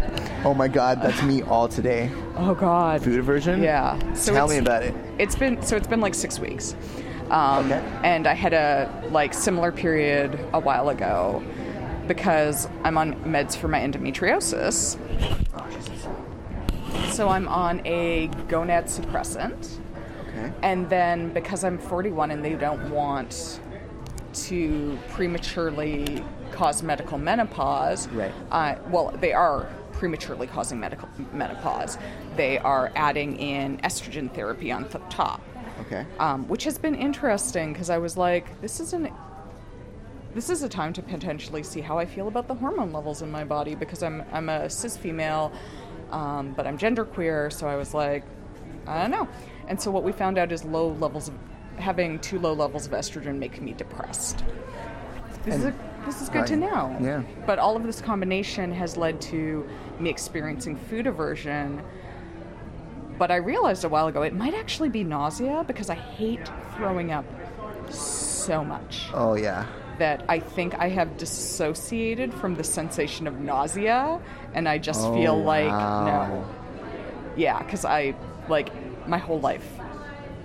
[0.44, 2.10] Oh my god, that's me all today.
[2.36, 3.02] Oh God.
[3.04, 3.62] Food aversion?
[3.62, 3.96] Yeah.
[4.14, 4.94] So Tell me about it.
[5.18, 6.74] It's been so it's been like six weeks,
[7.30, 7.80] um, Okay.
[8.02, 11.40] and I had a like similar period a while ago
[12.08, 14.98] because I'm on meds for my endometriosis.
[17.10, 19.78] So I'm on a gonad suppressant.
[20.28, 20.52] Okay.
[20.62, 23.60] And then because I'm 41 and they don't want
[24.34, 28.32] to prematurely cause medical menopause, Right.
[28.50, 31.98] Uh, well, they are prematurely causing medical menopause.
[32.36, 35.42] They are adding in estrogen therapy on top,
[35.82, 36.06] Okay.
[36.18, 39.10] um, which has been interesting because I was like, this isn't.
[40.34, 43.30] This is a time to potentially see how I feel about the hormone levels in
[43.30, 45.52] my body because I'm I'm a cis female,
[46.12, 47.52] um, but I'm genderqueer.
[47.52, 48.24] So I was like,
[48.86, 49.28] I don't know.
[49.68, 51.34] And so what we found out is low levels of
[51.76, 54.44] having too low levels of estrogen make me depressed.
[55.44, 55.74] This is a,
[56.06, 56.96] this is good to know.
[57.00, 57.22] Yeah.
[57.46, 61.82] But all of this combination has led to me experiencing food aversion.
[63.18, 67.12] But I realized a while ago it might actually be nausea because I hate throwing
[67.12, 67.24] up
[67.90, 69.66] so much Oh yeah.
[70.02, 74.20] That I think I have dissociated from the sensation of nausea
[74.52, 76.04] and I just Oh, feel like wow.
[76.26, 76.44] no.
[77.36, 78.12] Yeah, because I,
[78.48, 78.70] like,
[79.06, 79.64] my whole life,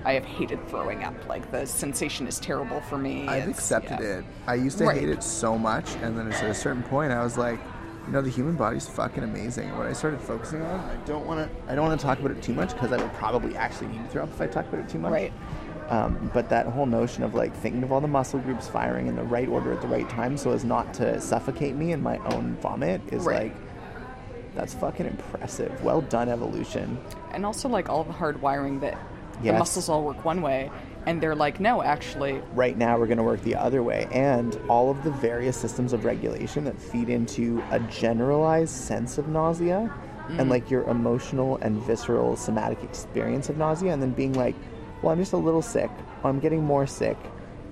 [0.06, 1.16] I have hated throwing up.
[1.28, 3.28] Like, the sensation is terrible for me.
[3.28, 4.20] I've It's- accepted yeah.
[4.20, 4.26] it.
[4.46, 4.98] I used to Right.
[4.98, 7.60] hate it so much, and then at a certain point, I was like,
[8.06, 9.76] you know, the human body's fucking amazing.
[9.76, 12.30] What I started focusing on, I don't want to, I don't want to talk about
[12.32, 14.68] it too much because I would probably actually need to throw up if I talk
[14.68, 15.12] about it too much.
[15.12, 15.34] Right.
[15.90, 19.16] Um, but that whole notion of like thinking of all the muscle groups firing in
[19.16, 22.18] the right order at the right time, so as not to suffocate me in my
[22.34, 23.54] own vomit, is Right.
[23.54, 23.56] like,
[24.56, 25.84] that's fucking impressive.
[25.84, 26.98] Well done, evolution.
[27.32, 28.98] And also, like, all the hard wiring that
[29.44, 30.72] the muscles all work one way.
[31.06, 34.60] And they're like, no, actually, right now we're going to work the other way and
[34.68, 39.90] all of the various systems of regulation that feed into a generalized sense of nausea
[40.32, 44.56] and like your emotional and visceral somatic experience of nausea and then being like
[45.02, 45.90] well i'm just a little sick
[46.24, 47.18] i'm getting more sick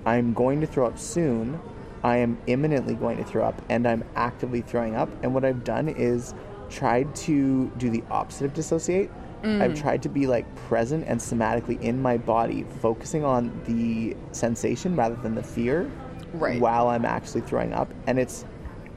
[0.04, 1.60] i'm going to throw up soon
[2.02, 5.64] i am imminently going to throw up and i'm actively throwing up and what i've
[5.64, 6.34] done is
[6.68, 9.10] tried to do the opposite of dissociate
[9.46, 9.80] I've mm.
[9.80, 15.14] tried to be like present and somatically in my body, focusing on the sensation rather
[15.16, 15.90] than the fear
[16.32, 16.60] Right.
[16.60, 17.92] while I'm actually throwing up.
[18.06, 18.44] And it's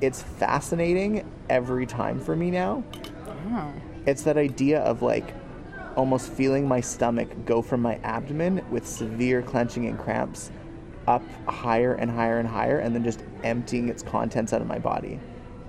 [0.01, 2.83] it's fascinating every time for me now.
[3.51, 3.71] Oh.
[4.05, 5.33] It's that idea of like
[5.99, 10.49] almost feeling my stomach go from my abdomen with severe clenching and cramps
[11.07, 14.79] up higher and higher and higher and then just emptying its contents out of my
[14.79, 15.19] body.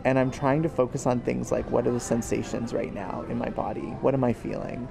[0.05, 3.39] And I'm trying to focus on things like what are the sensations right now in
[3.39, 3.97] my body?
[4.03, 4.87] What am I feeling?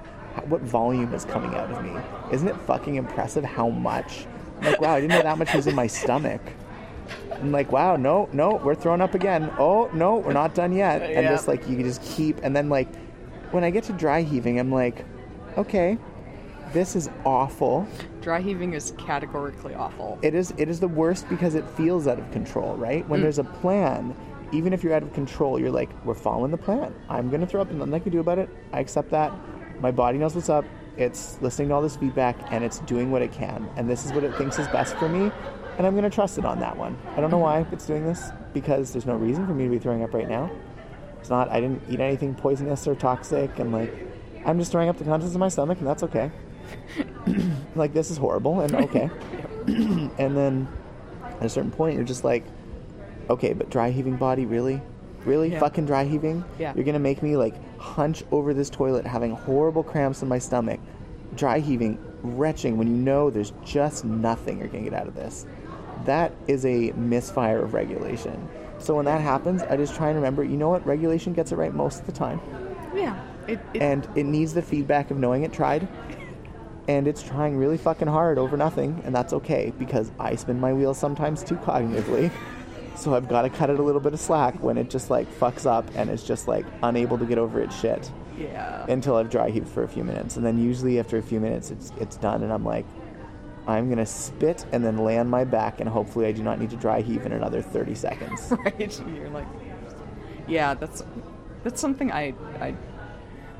[0.46, 1.92] What volume is coming out of me?
[2.30, 4.26] Isn't it fucking impressive how much?
[4.62, 6.42] Like, wow, I didn't know that much was in my stomach.
[7.32, 9.50] I'm like, wow, no, no, we're throwing up again.
[9.58, 11.00] Oh, no, we're not done yet.
[11.00, 11.30] And Yeah.
[11.30, 12.94] just like, you just keep, and then like,
[13.52, 15.04] when I get to dry heaving, I'm like,
[15.58, 15.98] okay,
[16.72, 17.86] this is awful.
[18.20, 20.18] Dry heaving is categorically awful.
[20.22, 23.08] It is, it is the worst because it feels out of control, right?
[23.08, 23.22] When mm.
[23.24, 24.14] there's a plan,
[24.52, 26.94] even if you're out of control, you're like, we're following the plan.
[27.08, 28.48] I'm gonna throw up, and nothing I can do about it.
[28.72, 29.32] I accept that.
[29.80, 30.64] My body knows what's up.
[30.96, 33.68] It's listening to all this feedback, and it's doing what it can.
[33.76, 35.32] And this is what it thinks is best for me.
[35.78, 36.98] And I'm gonna trust it on that one.
[37.16, 39.78] I don't know why it's doing this because there's no reason for me to be
[39.78, 40.50] throwing up right now.
[41.20, 41.48] It's not.
[41.48, 43.94] I didn't eat anything poisonous or toxic, and like,
[44.44, 46.30] I'm just throwing up the contents of my stomach, and that's okay.
[47.74, 49.10] like this is horrible, and okay.
[49.66, 50.68] and then
[51.40, 52.44] at a certain point, you're just like,
[53.28, 54.80] okay, but dry heaving body, really,
[55.24, 55.60] really, Yeah.
[55.60, 56.44] fucking dry heaving.
[56.58, 56.72] Yeah.
[56.74, 60.80] You're gonna make me like hunch over this toilet, having horrible cramps in my stomach,
[61.36, 65.46] dry heaving, retching when you know there's just nothing you're gonna get out of this.
[66.06, 68.48] That is a misfire of regulation.
[68.78, 71.56] So when that happens, I just try and remember, you know what, regulation gets it
[71.56, 72.40] right most of the time
[72.94, 73.20] yeah.
[73.50, 75.88] It, it, and it needs the feedback of knowing it tried.
[76.88, 79.00] And it's trying really fucking hard over nothing.
[79.04, 82.30] And that's okay because i spin my wheels sometimes too cognitively.
[82.96, 85.26] So i've got to cut it a little bit of slack when it just like
[85.38, 88.10] fucks up and is just like unable to get over its shit.
[88.38, 88.86] Yeah.
[88.88, 90.36] until i've dry heaved for a few minutes.
[90.36, 92.86] And then usually after a few minutes it's it's done and i'm like
[93.66, 96.70] i'm gonna spit and then lay on my back and hopefully i do not need
[96.70, 98.52] to dry heave in another 30 seconds.
[98.64, 99.46] Right you're like
[100.48, 101.04] yeah that's
[101.62, 102.74] that's something i i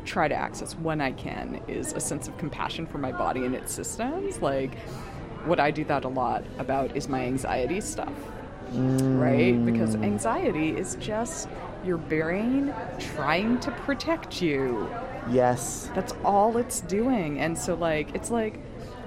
[0.04, 3.54] try to access when i can is a sense of compassion for my body and
[3.54, 4.78] its systems like
[5.44, 8.12] what i do that a lot about is my anxiety stuff
[8.72, 10.04] right because mm.
[10.04, 11.48] anxiety is just
[11.84, 14.88] your brain trying to protect you
[15.28, 17.40] yes that's all it's doing.
[17.40, 18.58] And so, like, it's like,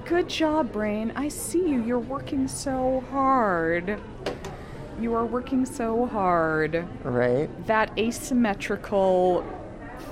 [0.06, 1.14] good job, brain.
[1.16, 1.84] I see you.
[1.84, 4.00] You're working so hard.
[5.00, 6.86] You are working so hard.
[7.04, 9.46] right That asymmetrical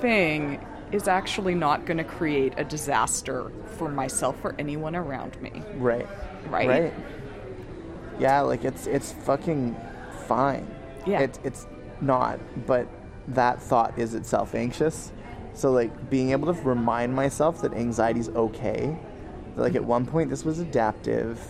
[0.00, 5.62] thing is actually not going to create a disaster for myself or anyone around me.
[5.76, 6.06] Right.
[6.48, 6.68] Right?
[6.68, 6.94] Right.
[8.18, 9.74] Yeah, like it's it's fucking
[10.26, 10.66] fine.
[11.06, 11.20] Yeah.
[11.20, 11.66] It's it's
[12.00, 12.86] not, but
[13.28, 15.12] that thought is itself anxious.
[15.54, 18.96] So like being able to remind myself that anxiety's okay.
[19.56, 21.40] Like at one point this was adaptive.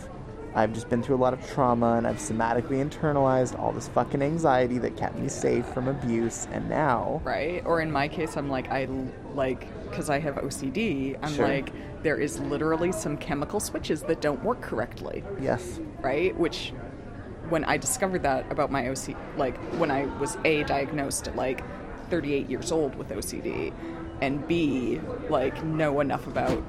[0.54, 4.20] I've just been through a lot of trauma and I've somatically internalized all this fucking
[4.20, 7.62] anxiety that kept me safe from abuse and now Right?
[7.64, 8.86] Or in my case, I'm like, I
[9.34, 11.48] like, because I have OCD, I'm Sure.
[11.48, 15.24] like, there is literally some chemical switches that don't work correctly.
[15.40, 15.80] yes.
[16.02, 16.36] right?
[16.36, 16.72] Which,
[17.48, 21.62] when I discovered that about my OCD, like when I was A, diagnosed at like
[22.10, 23.72] 38 years old with OCD,
[24.20, 26.62] and B, like know enough about,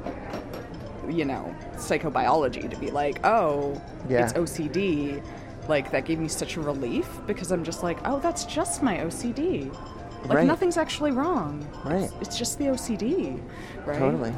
[1.10, 4.24] you know, psychobiology to be like, oh, Yeah.
[4.24, 5.22] it's OCD.
[5.68, 8.98] Like that gave me such a relief because I'm just like, oh, that's just my
[8.98, 9.72] OCD.
[10.26, 10.48] Like Right.
[10.48, 11.66] nothing's actually wrong.
[11.86, 12.04] Right.
[12.04, 13.42] It's, it's just the OCD,
[13.86, 13.98] right?
[14.00, 14.34] Totally.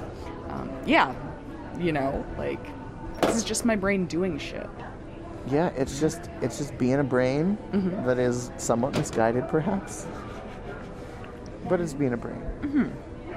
[0.49, 1.13] Um, yeah.
[1.80, 2.60] You know, like
[3.21, 4.69] this is just my brain doing shit.
[5.47, 8.06] Yeah, it's just it's just being a brain Mm-hmm.
[8.08, 10.08] that is somewhat misguided, perhaps.
[11.67, 12.41] But it's being a brain.
[12.62, 12.89] Mm-hmm.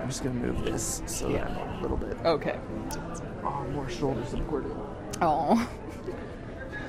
[0.08, 2.58] I'm just gonna move this so that I'm a little bit Okay.
[3.44, 4.74] oh, more shoulder supported.
[5.20, 5.70] Oh.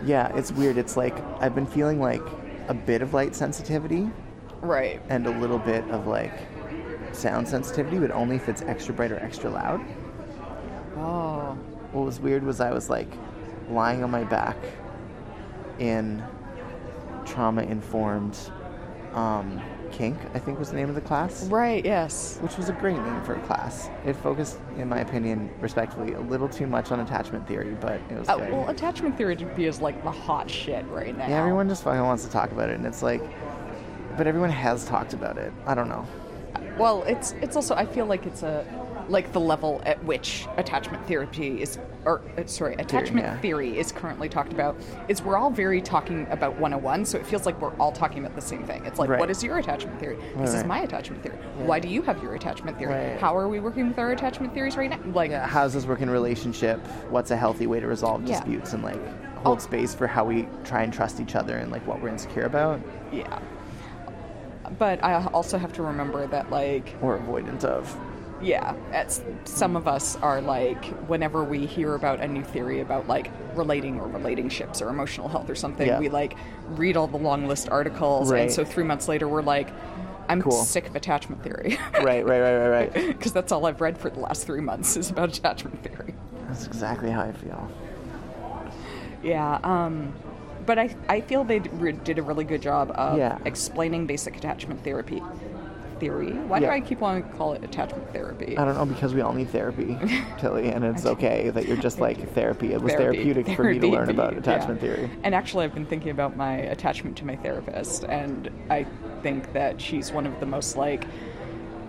[0.05, 0.77] Yeah, it's weird.
[0.77, 2.21] It's like I've been feeling like
[2.69, 4.09] a bit of light sensitivity
[4.61, 5.01] Right.
[5.09, 6.31] and a little bit of like
[7.11, 9.81] sound sensitivity, but only if it's extra bright or extra loud.
[10.95, 11.57] Oh.
[11.91, 13.11] What was weird was I was like
[13.69, 14.55] lying on my back
[15.77, 16.23] in
[17.25, 18.39] trauma informed
[19.13, 21.45] um, kink, I think was the name of the class.
[21.47, 21.83] Right.
[21.85, 22.37] Yes.
[22.41, 23.89] Which was a great name for a class.
[24.05, 28.17] It focused, in my opinion, respectfully, a little too much on attachment theory, but it
[28.17, 28.51] was Uh, good.
[28.51, 31.27] well, attachment therapy is like the hot shit right now.
[31.27, 33.21] yeah, everyone just fucking wants to talk about it, and it's like,
[34.17, 35.51] but everyone has talked about it.
[35.65, 36.05] I don't know.
[36.77, 38.65] Well, it's it's also I feel like it's a
[39.09, 43.37] like the level at which attachment therapy is or uh, sorry attachment yeah.
[43.39, 47.45] theory is currently talked about is we're all very talking about 101 so it feels
[47.45, 49.19] like we're all talking about the same thing it's like Right.
[49.19, 52.35] what is your attachment theory this is my attachment theory why do you have your
[52.35, 53.19] attachment theory Right.
[53.19, 56.01] how are we working with our attachment theories right now like Yeah, how's this work
[56.01, 56.79] in relationship?
[57.09, 58.35] What's a healthy way to resolve Yeah.
[58.39, 58.99] disputes and like
[59.37, 59.61] hold Oh.
[59.61, 62.79] space for how we try and trust each other and like what we're insecure about?
[63.11, 63.39] yeah
[64.77, 67.97] but I also have to remember that like Or avoidance of.
[68.41, 68.73] Yeah,
[69.45, 73.99] some of us are like whenever we hear about a new theory about like relating
[73.99, 75.99] or relationships or emotional health or something, Yeah.
[75.99, 76.35] we like
[76.69, 78.43] read all the long list articles, Right.
[78.43, 79.69] and so three months later we're like,
[80.29, 80.51] I'm Cool.
[80.51, 81.77] sick of attachment theory.
[82.01, 82.93] Right, right, right, right, right.
[83.07, 86.13] Because that's all I've read for the last three months is about attachment theory.
[86.47, 87.69] That's exactly how I feel.
[89.21, 90.13] Yeah, um,
[90.65, 93.37] but I, I feel they did a really good job of Yeah.
[93.45, 95.21] explaining basic attachment therapy.
[95.99, 96.31] Theory?
[96.31, 96.67] Why Yeah.
[96.67, 98.57] do I keep wanting to call it attachment therapy?
[98.57, 99.97] I don't know because we all need therapy,
[100.39, 102.73] Tilly, and it's okay that you're just like therapy.
[102.73, 103.17] It was Therapy.
[103.23, 104.39] therapeutic for me to learn Therapy, about yeah.
[104.39, 105.09] attachment theory.
[105.23, 108.85] And actually, I've been thinking about my attachment to my therapist, and I
[109.21, 111.05] think that she's one of the most like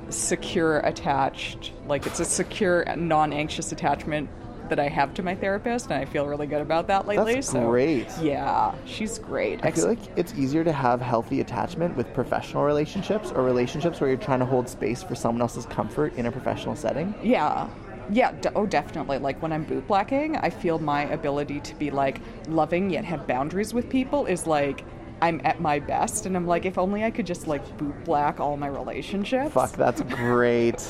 [0.09, 4.29] secure attached, like it's a secure, non-anxious attachment
[4.71, 7.35] that I have to my therapist, and I feel really good about that lately.
[7.35, 8.09] That's so great.
[8.21, 9.61] Yeah, she's great.
[9.63, 14.09] I feel like it's easier to have healthy attachment with professional relationships or relationships where
[14.09, 17.15] you're trying to hold space for someone else's comfort in a professional setting.
[17.23, 17.69] Yeah.
[18.13, 19.19] Yeah, d- oh, definitely.
[19.19, 23.27] Like when I'm boot blacking, I feel my ability to be like loving yet have
[23.27, 24.85] boundaries with people is like
[25.23, 26.27] I'm at my best.
[26.27, 29.53] And I'm like, if only I could just like boot black all my relationships.
[29.53, 30.81] Fuck, that's great.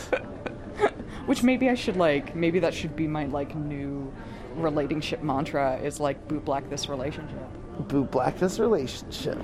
[1.31, 4.12] Which maybe I should like, maybe that should be my like new
[4.57, 7.39] relationship mantra is like boot black this relationship.
[7.87, 9.39] Boot black this relationship.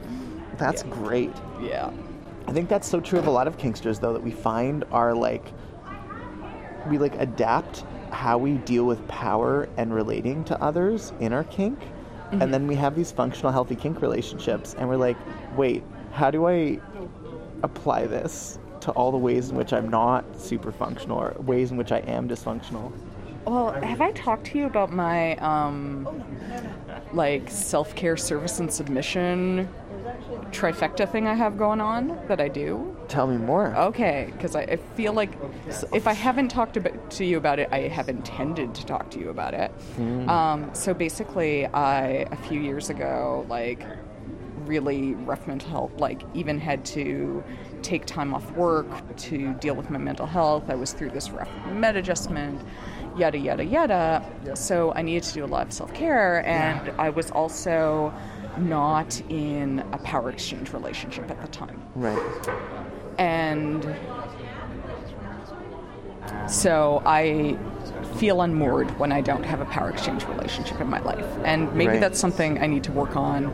[0.59, 0.91] That's Yeah.
[0.91, 1.31] great.
[1.63, 1.93] Yeah.
[2.49, 5.15] I think that's so true of a lot of kinksters though that we find are
[5.15, 5.53] like
[6.91, 11.79] we like adapt how we deal with power and relating to others in our kink.
[12.33, 12.51] And mm-hmm.
[12.51, 15.17] then we have these functional healthy kink relationships and we're like,
[15.57, 16.81] "Wait, how do I
[17.63, 21.77] apply this to all the ways in which I'm not super functional or ways in
[21.77, 22.93] which I am dysfunctional?"
[23.45, 26.09] Well, have I talked to you about my um
[27.13, 29.69] like self-care service and submission
[30.51, 32.97] trifecta thing I have going on that I do?
[33.09, 33.75] Tell me more.
[33.77, 35.33] Okay, because I, I feel like
[35.93, 39.19] if I haven't talked about, to you about it, I have intended to talk to
[39.19, 39.73] you about it.
[40.29, 43.85] Um, so basically, I a few years ago, like,
[44.65, 45.93] really rough mental health.
[45.99, 47.45] Like, even had to
[47.87, 50.65] take time off work to deal with my mental health.
[50.69, 52.61] I was through this rough med adjustment,
[53.17, 54.25] yada yada yada.
[54.55, 58.13] So I needed to do a lot of self care, and I was also
[58.59, 62.19] not in a power exchange relationship at the time Right.
[63.19, 63.95] and
[66.49, 67.57] so I
[68.17, 71.27] feel unmoored when I don't have a power exchange relationship in my life.
[71.45, 72.01] And maybe Right.
[72.01, 73.53] that's something I need to work on,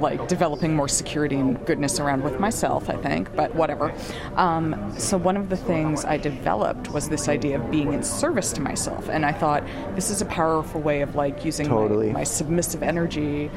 [0.00, 3.92] like developing more security and goodness around with myself, I think, but whatever.
[4.36, 8.52] Um, so, one of the things I developed was this idea of being in service
[8.54, 9.08] to myself.
[9.08, 12.12] And I thought, this is a powerful way of like using my- Totally.
[12.12, 13.50] my submissive energy.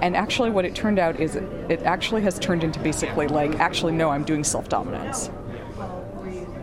[0.00, 3.58] And actually, what it turned out is it, it actually has turned into basically like,
[3.58, 5.30] actually, no, I'm doing self dominance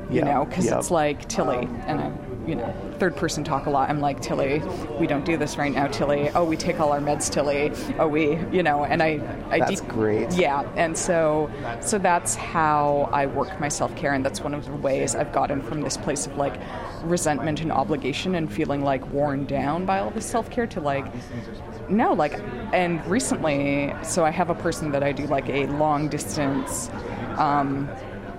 [0.10, 0.80] you Yep, know, because yep.
[0.80, 2.12] it's like Tilly, and I,
[2.48, 3.90] you know, third person talk a lot.
[3.90, 4.62] I'm like Tilly,
[5.00, 6.30] we don't do this right now, Tilly.
[6.30, 7.72] Oh, we take all our meds, Tilly.
[8.00, 9.20] Oh, we, you know, and I,
[9.50, 10.32] I That's de- great.
[10.34, 11.50] Yeah, and so,
[11.82, 15.32] so that's how I work my self care, and that's one of the ways I've
[15.32, 16.60] gotten from this place of like
[17.04, 21.06] resentment and obligation and feeling like worn down by all this self care to like
[21.90, 22.40] no, like,
[22.74, 26.90] and recently, so I have a person that I do like a long distance,
[27.38, 27.90] um,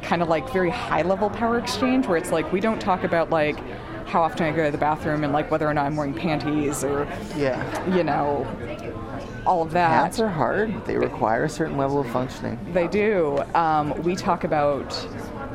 [0.02, 3.30] kind of like very high level power exchange where it's like we don't talk about
[3.30, 3.58] like
[4.06, 6.84] how often I go to the bathroom and like whether or not I'm wearing panties
[6.84, 7.94] or, Yeah.
[7.94, 8.46] you know,
[9.44, 10.00] all of that.
[10.02, 10.84] Pants are hard.
[10.86, 12.58] They require a certain level of functioning.
[12.72, 13.42] They do.
[13.54, 14.94] Um, we talk about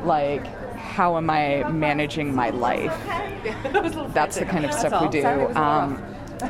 [0.04, 0.46] like
[0.76, 2.94] how am I managing my life.
[4.12, 5.26] That's the kind of stuff we do.
[5.56, 6.02] Um,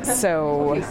[0.03, 0.81] so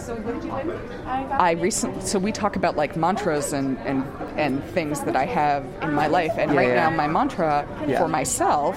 [1.39, 4.05] I recently, so we talk about like mantras and, and,
[4.37, 6.33] and things that I have in my life.
[6.37, 6.89] And right Yeah.
[6.89, 7.99] now, my mantra Yeah.
[7.99, 8.77] for myself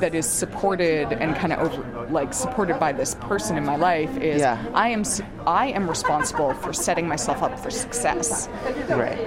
[0.00, 4.16] that is supported and kind of over, like supported by this person in my life
[4.16, 4.58] is Yeah.
[4.74, 8.48] I am s- I am responsible for setting myself up for success.
[8.88, 9.18] Right.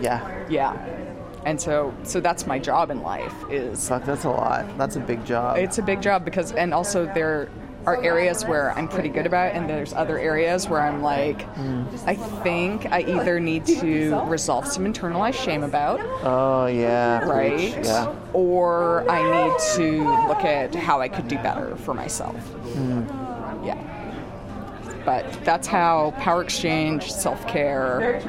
[0.00, 0.20] Yeah.
[0.48, 0.76] Yeah.
[1.44, 4.66] And so so that's my job in life is Fuck, that's a lot.
[4.78, 5.56] That's a big job.
[5.58, 7.48] it's a big job because and also there
[7.86, 11.46] are areas where I'm pretty good about and there's other areas where I'm like
[12.06, 17.24] I think I either need to resolve some internalized shame about, oh yeah.
[17.24, 17.84] right?
[17.84, 18.14] Yeah.
[18.32, 22.36] Or I need to look at how I could do better for myself.
[22.74, 23.02] Hmm.
[23.64, 23.78] Yeah.
[25.04, 28.20] But that's how power exchange, self care,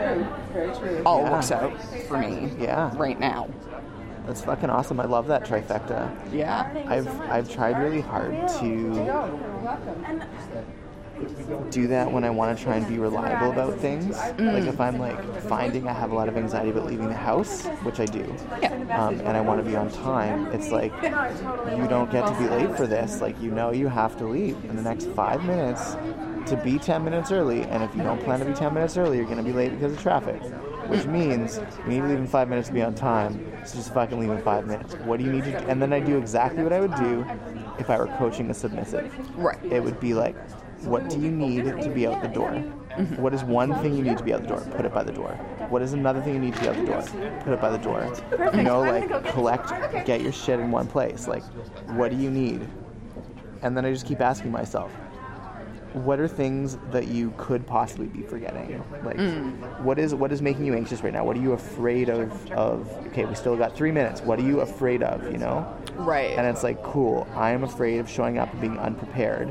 [1.06, 1.32] all Yeah.
[1.32, 1.74] works out
[2.08, 2.92] for me Yeah.
[2.96, 3.48] right now.
[4.26, 5.00] That's fucking awesome.
[5.00, 6.12] I love that trifecta.
[6.32, 6.72] Yeah.
[6.88, 8.94] I've I've tried really hard to
[11.70, 14.18] do that when I want to try and be reliable about things.
[14.18, 17.66] Like if I'm like finding I have a lot of anxiety about leaving the house,
[17.84, 18.74] which I do, Yeah.
[18.98, 22.48] um, and I want to be on time, it's like you don't get to be
[22.48, 23.22] late for this.
[23.22, 25.96] Like you know you have to leave in the next five minutes
[26.50, 29.18] to be 10 minutes early, and if you don't plan to be 10 minutes early,
[29.18, 30.42] you're going to be late because of traffic.
[30.92, 33.94] Which means you need to leave in five minutes to be on time, so just
[33.94, 34.96] fucking leave in five minutes.
[34.96, 35.58] What do you need to do?
[35.68, 37.26] And then I do exactly what I would do
[37.80, 39.10] if I were coaching a submissive.
[39.38, 39.58] Right.
[39.64, 40.36] It would be like,
[40.82, 42.52] what do you need to be out the door?
[43.18, 44.62] What is one thing you need to be out the door?
[44.76, 45.32] Put it by the door.
[45.70, 47.02] What is another thing you need to be out the door?
[47.44, 48.02] Put it by the door.
[48.30, 48.58] Perfect.
[48.58, 49.70] You know, like collect,
[50.06, 51.26] get your shit in one place.
[51.26, 51.44] Like,
[51.96, 52.68] what do you need?
[53.62, 54.92] And then I just keep asking myself,
[55.94, 58.84] what are things that you could possibly be forgetting?
[59.04, 59.82] Like, mm.
[59.82, 61.24] what is what is making you anxious right now?
[61.24, 62.52] What are you afraid of?
[62.52, 64.22] Of okay, we still got three minutes.
[64.22, 65.32] What are you afraid of?
[65.32, 65.78] You know?
[65.96, 66.38] Right.
[66.38, 67.28] And it's like, cool.
[67.36, 69.50] I am afraid of showing up and being unprepared,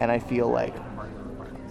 [0.00, 0.74] and I feel like,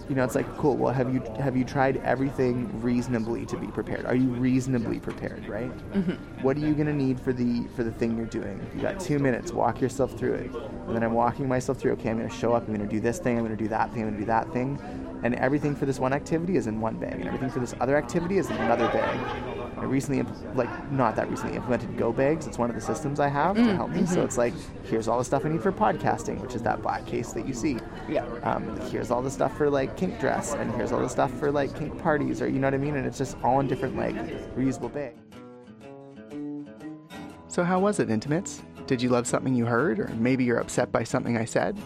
[0.08, 0.76] you know, it's like, cool.
[0.76, 4.06] Well, have you have you tried everything reasonably to be prepared?
[4.06, 5.48] Are you reasonably prepared?
[5.48, 5.70] Right.
[5.92, 6.42] Mm-hmm.
[6.42, 8.64] What are you gonna need for the for the thing you're doing?
[8.74, 9.52] You got two minutes.
[9.52, 10.54] Walk yourself through it.
[10.86, 11.92] And then I'm walking myself through.
[11.92, 12.68] Okay, I'm gonna show up.
[12.68, 13.36] I'm gonna do this thing.
[13.36, 14.02] I'm gonna do that thing.
[14.02, 14.78] I'm gonna do that thing.
[15.22, 17.96] And everything for this one activity is in one bag, and everything for this other
[17.96, 19.65] activity is in another bag.
[19.76, 22.46] I recently, imp- like, not that recently, implemented Go Bags.
[22.46, 24.06] It's one of the systems I have to help me.
[24.06, 24.54] So it's like,
[24.84, 27.52] here's all the stuff I need for podcasting, which is that black case that you
[27.54, 27.78] see.
[28.08, 28.24] Yeah.
[28.42, 31.52] Um, here's all the stuff for like kink dress, and here's all the stuff for
[31.52, 32.96] like kink parties, or you know what I mean.
[32.96, 34.16] And it's just all in different like
[34.56, 35.18] reusable bags.
[37.48, 38.62] So how was it, intimates?
[38.86, 41.78] Did you love something you heard, or maybe you're upset by something I said?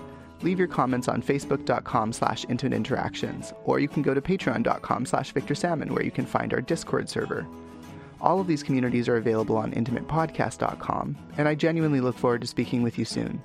[0.43, 5.33] Leave your comments on facebook.com slash intimate interactions, or you can go to patreon.com slash
[5.33, 7.47] Victor Salmon, where you can find our Discord server.
[8.21, 12.83] All of these communities are available on intimatepodcast.com, and I genuinely look forward to speaking
[12.83, 13.41] with you soon.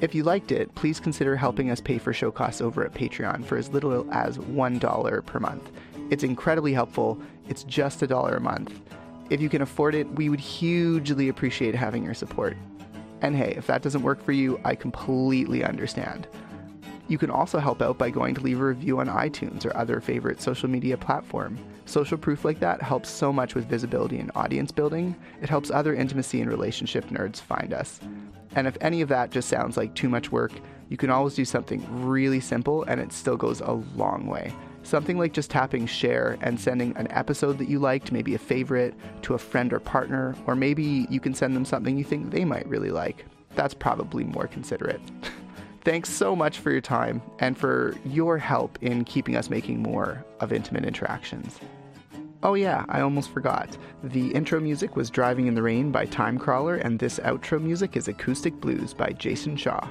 [0.00, 3.44] If you liked it, please consider helping us pay for show costs over at Patreon
[3.44, 5.70] for as little as $1 per month.
[6.10, 7.20] It's incredibly helpful.
[7.48, 8.80] It's just a dollar a month.
[9.30, 12.56] If you can afford it, we would hugely appreciate having your support.
[13.20, 16.26] And hey, if that doesn't work for you, I completely understand.
[17.08, 20.00] You can also help out by going to leave a review on iTunes or other
[20.00, 21.58] favorite social media platform.
[21.84, 25.16] Social proof like that helps so much with visibility and audience building.
[25.40, 28.00] It helps other intimacy and relationship nerds find us.
[28.54, 30.52] And if any of that just sounds like too much work,
[30.88, 34.52] you can always do something really simple and it still goes a long way.
[34.84, 38.94] Something like just tapping share and sending an episode that you liked, maybe a favorite,
[39.22, 42.44] to a friend or partner, or maybe you can send them something you think they
[42.44, 43.24] might really like.
[43.54, 45.00] That's probably more considerate.
[45.84, 50.24] Thanks so much for your time and for your help in keeping us making more
[50.38, 51.58] of intimate interactions.
[52.44, 53.76] Oh, yeah, I almost forgot.
[54.04, 58.06] The intro music was Driving in the Rain by Timecrawler, and this outro music is
[58.06, 59.88] Acoustic Blues by Jason Shaw.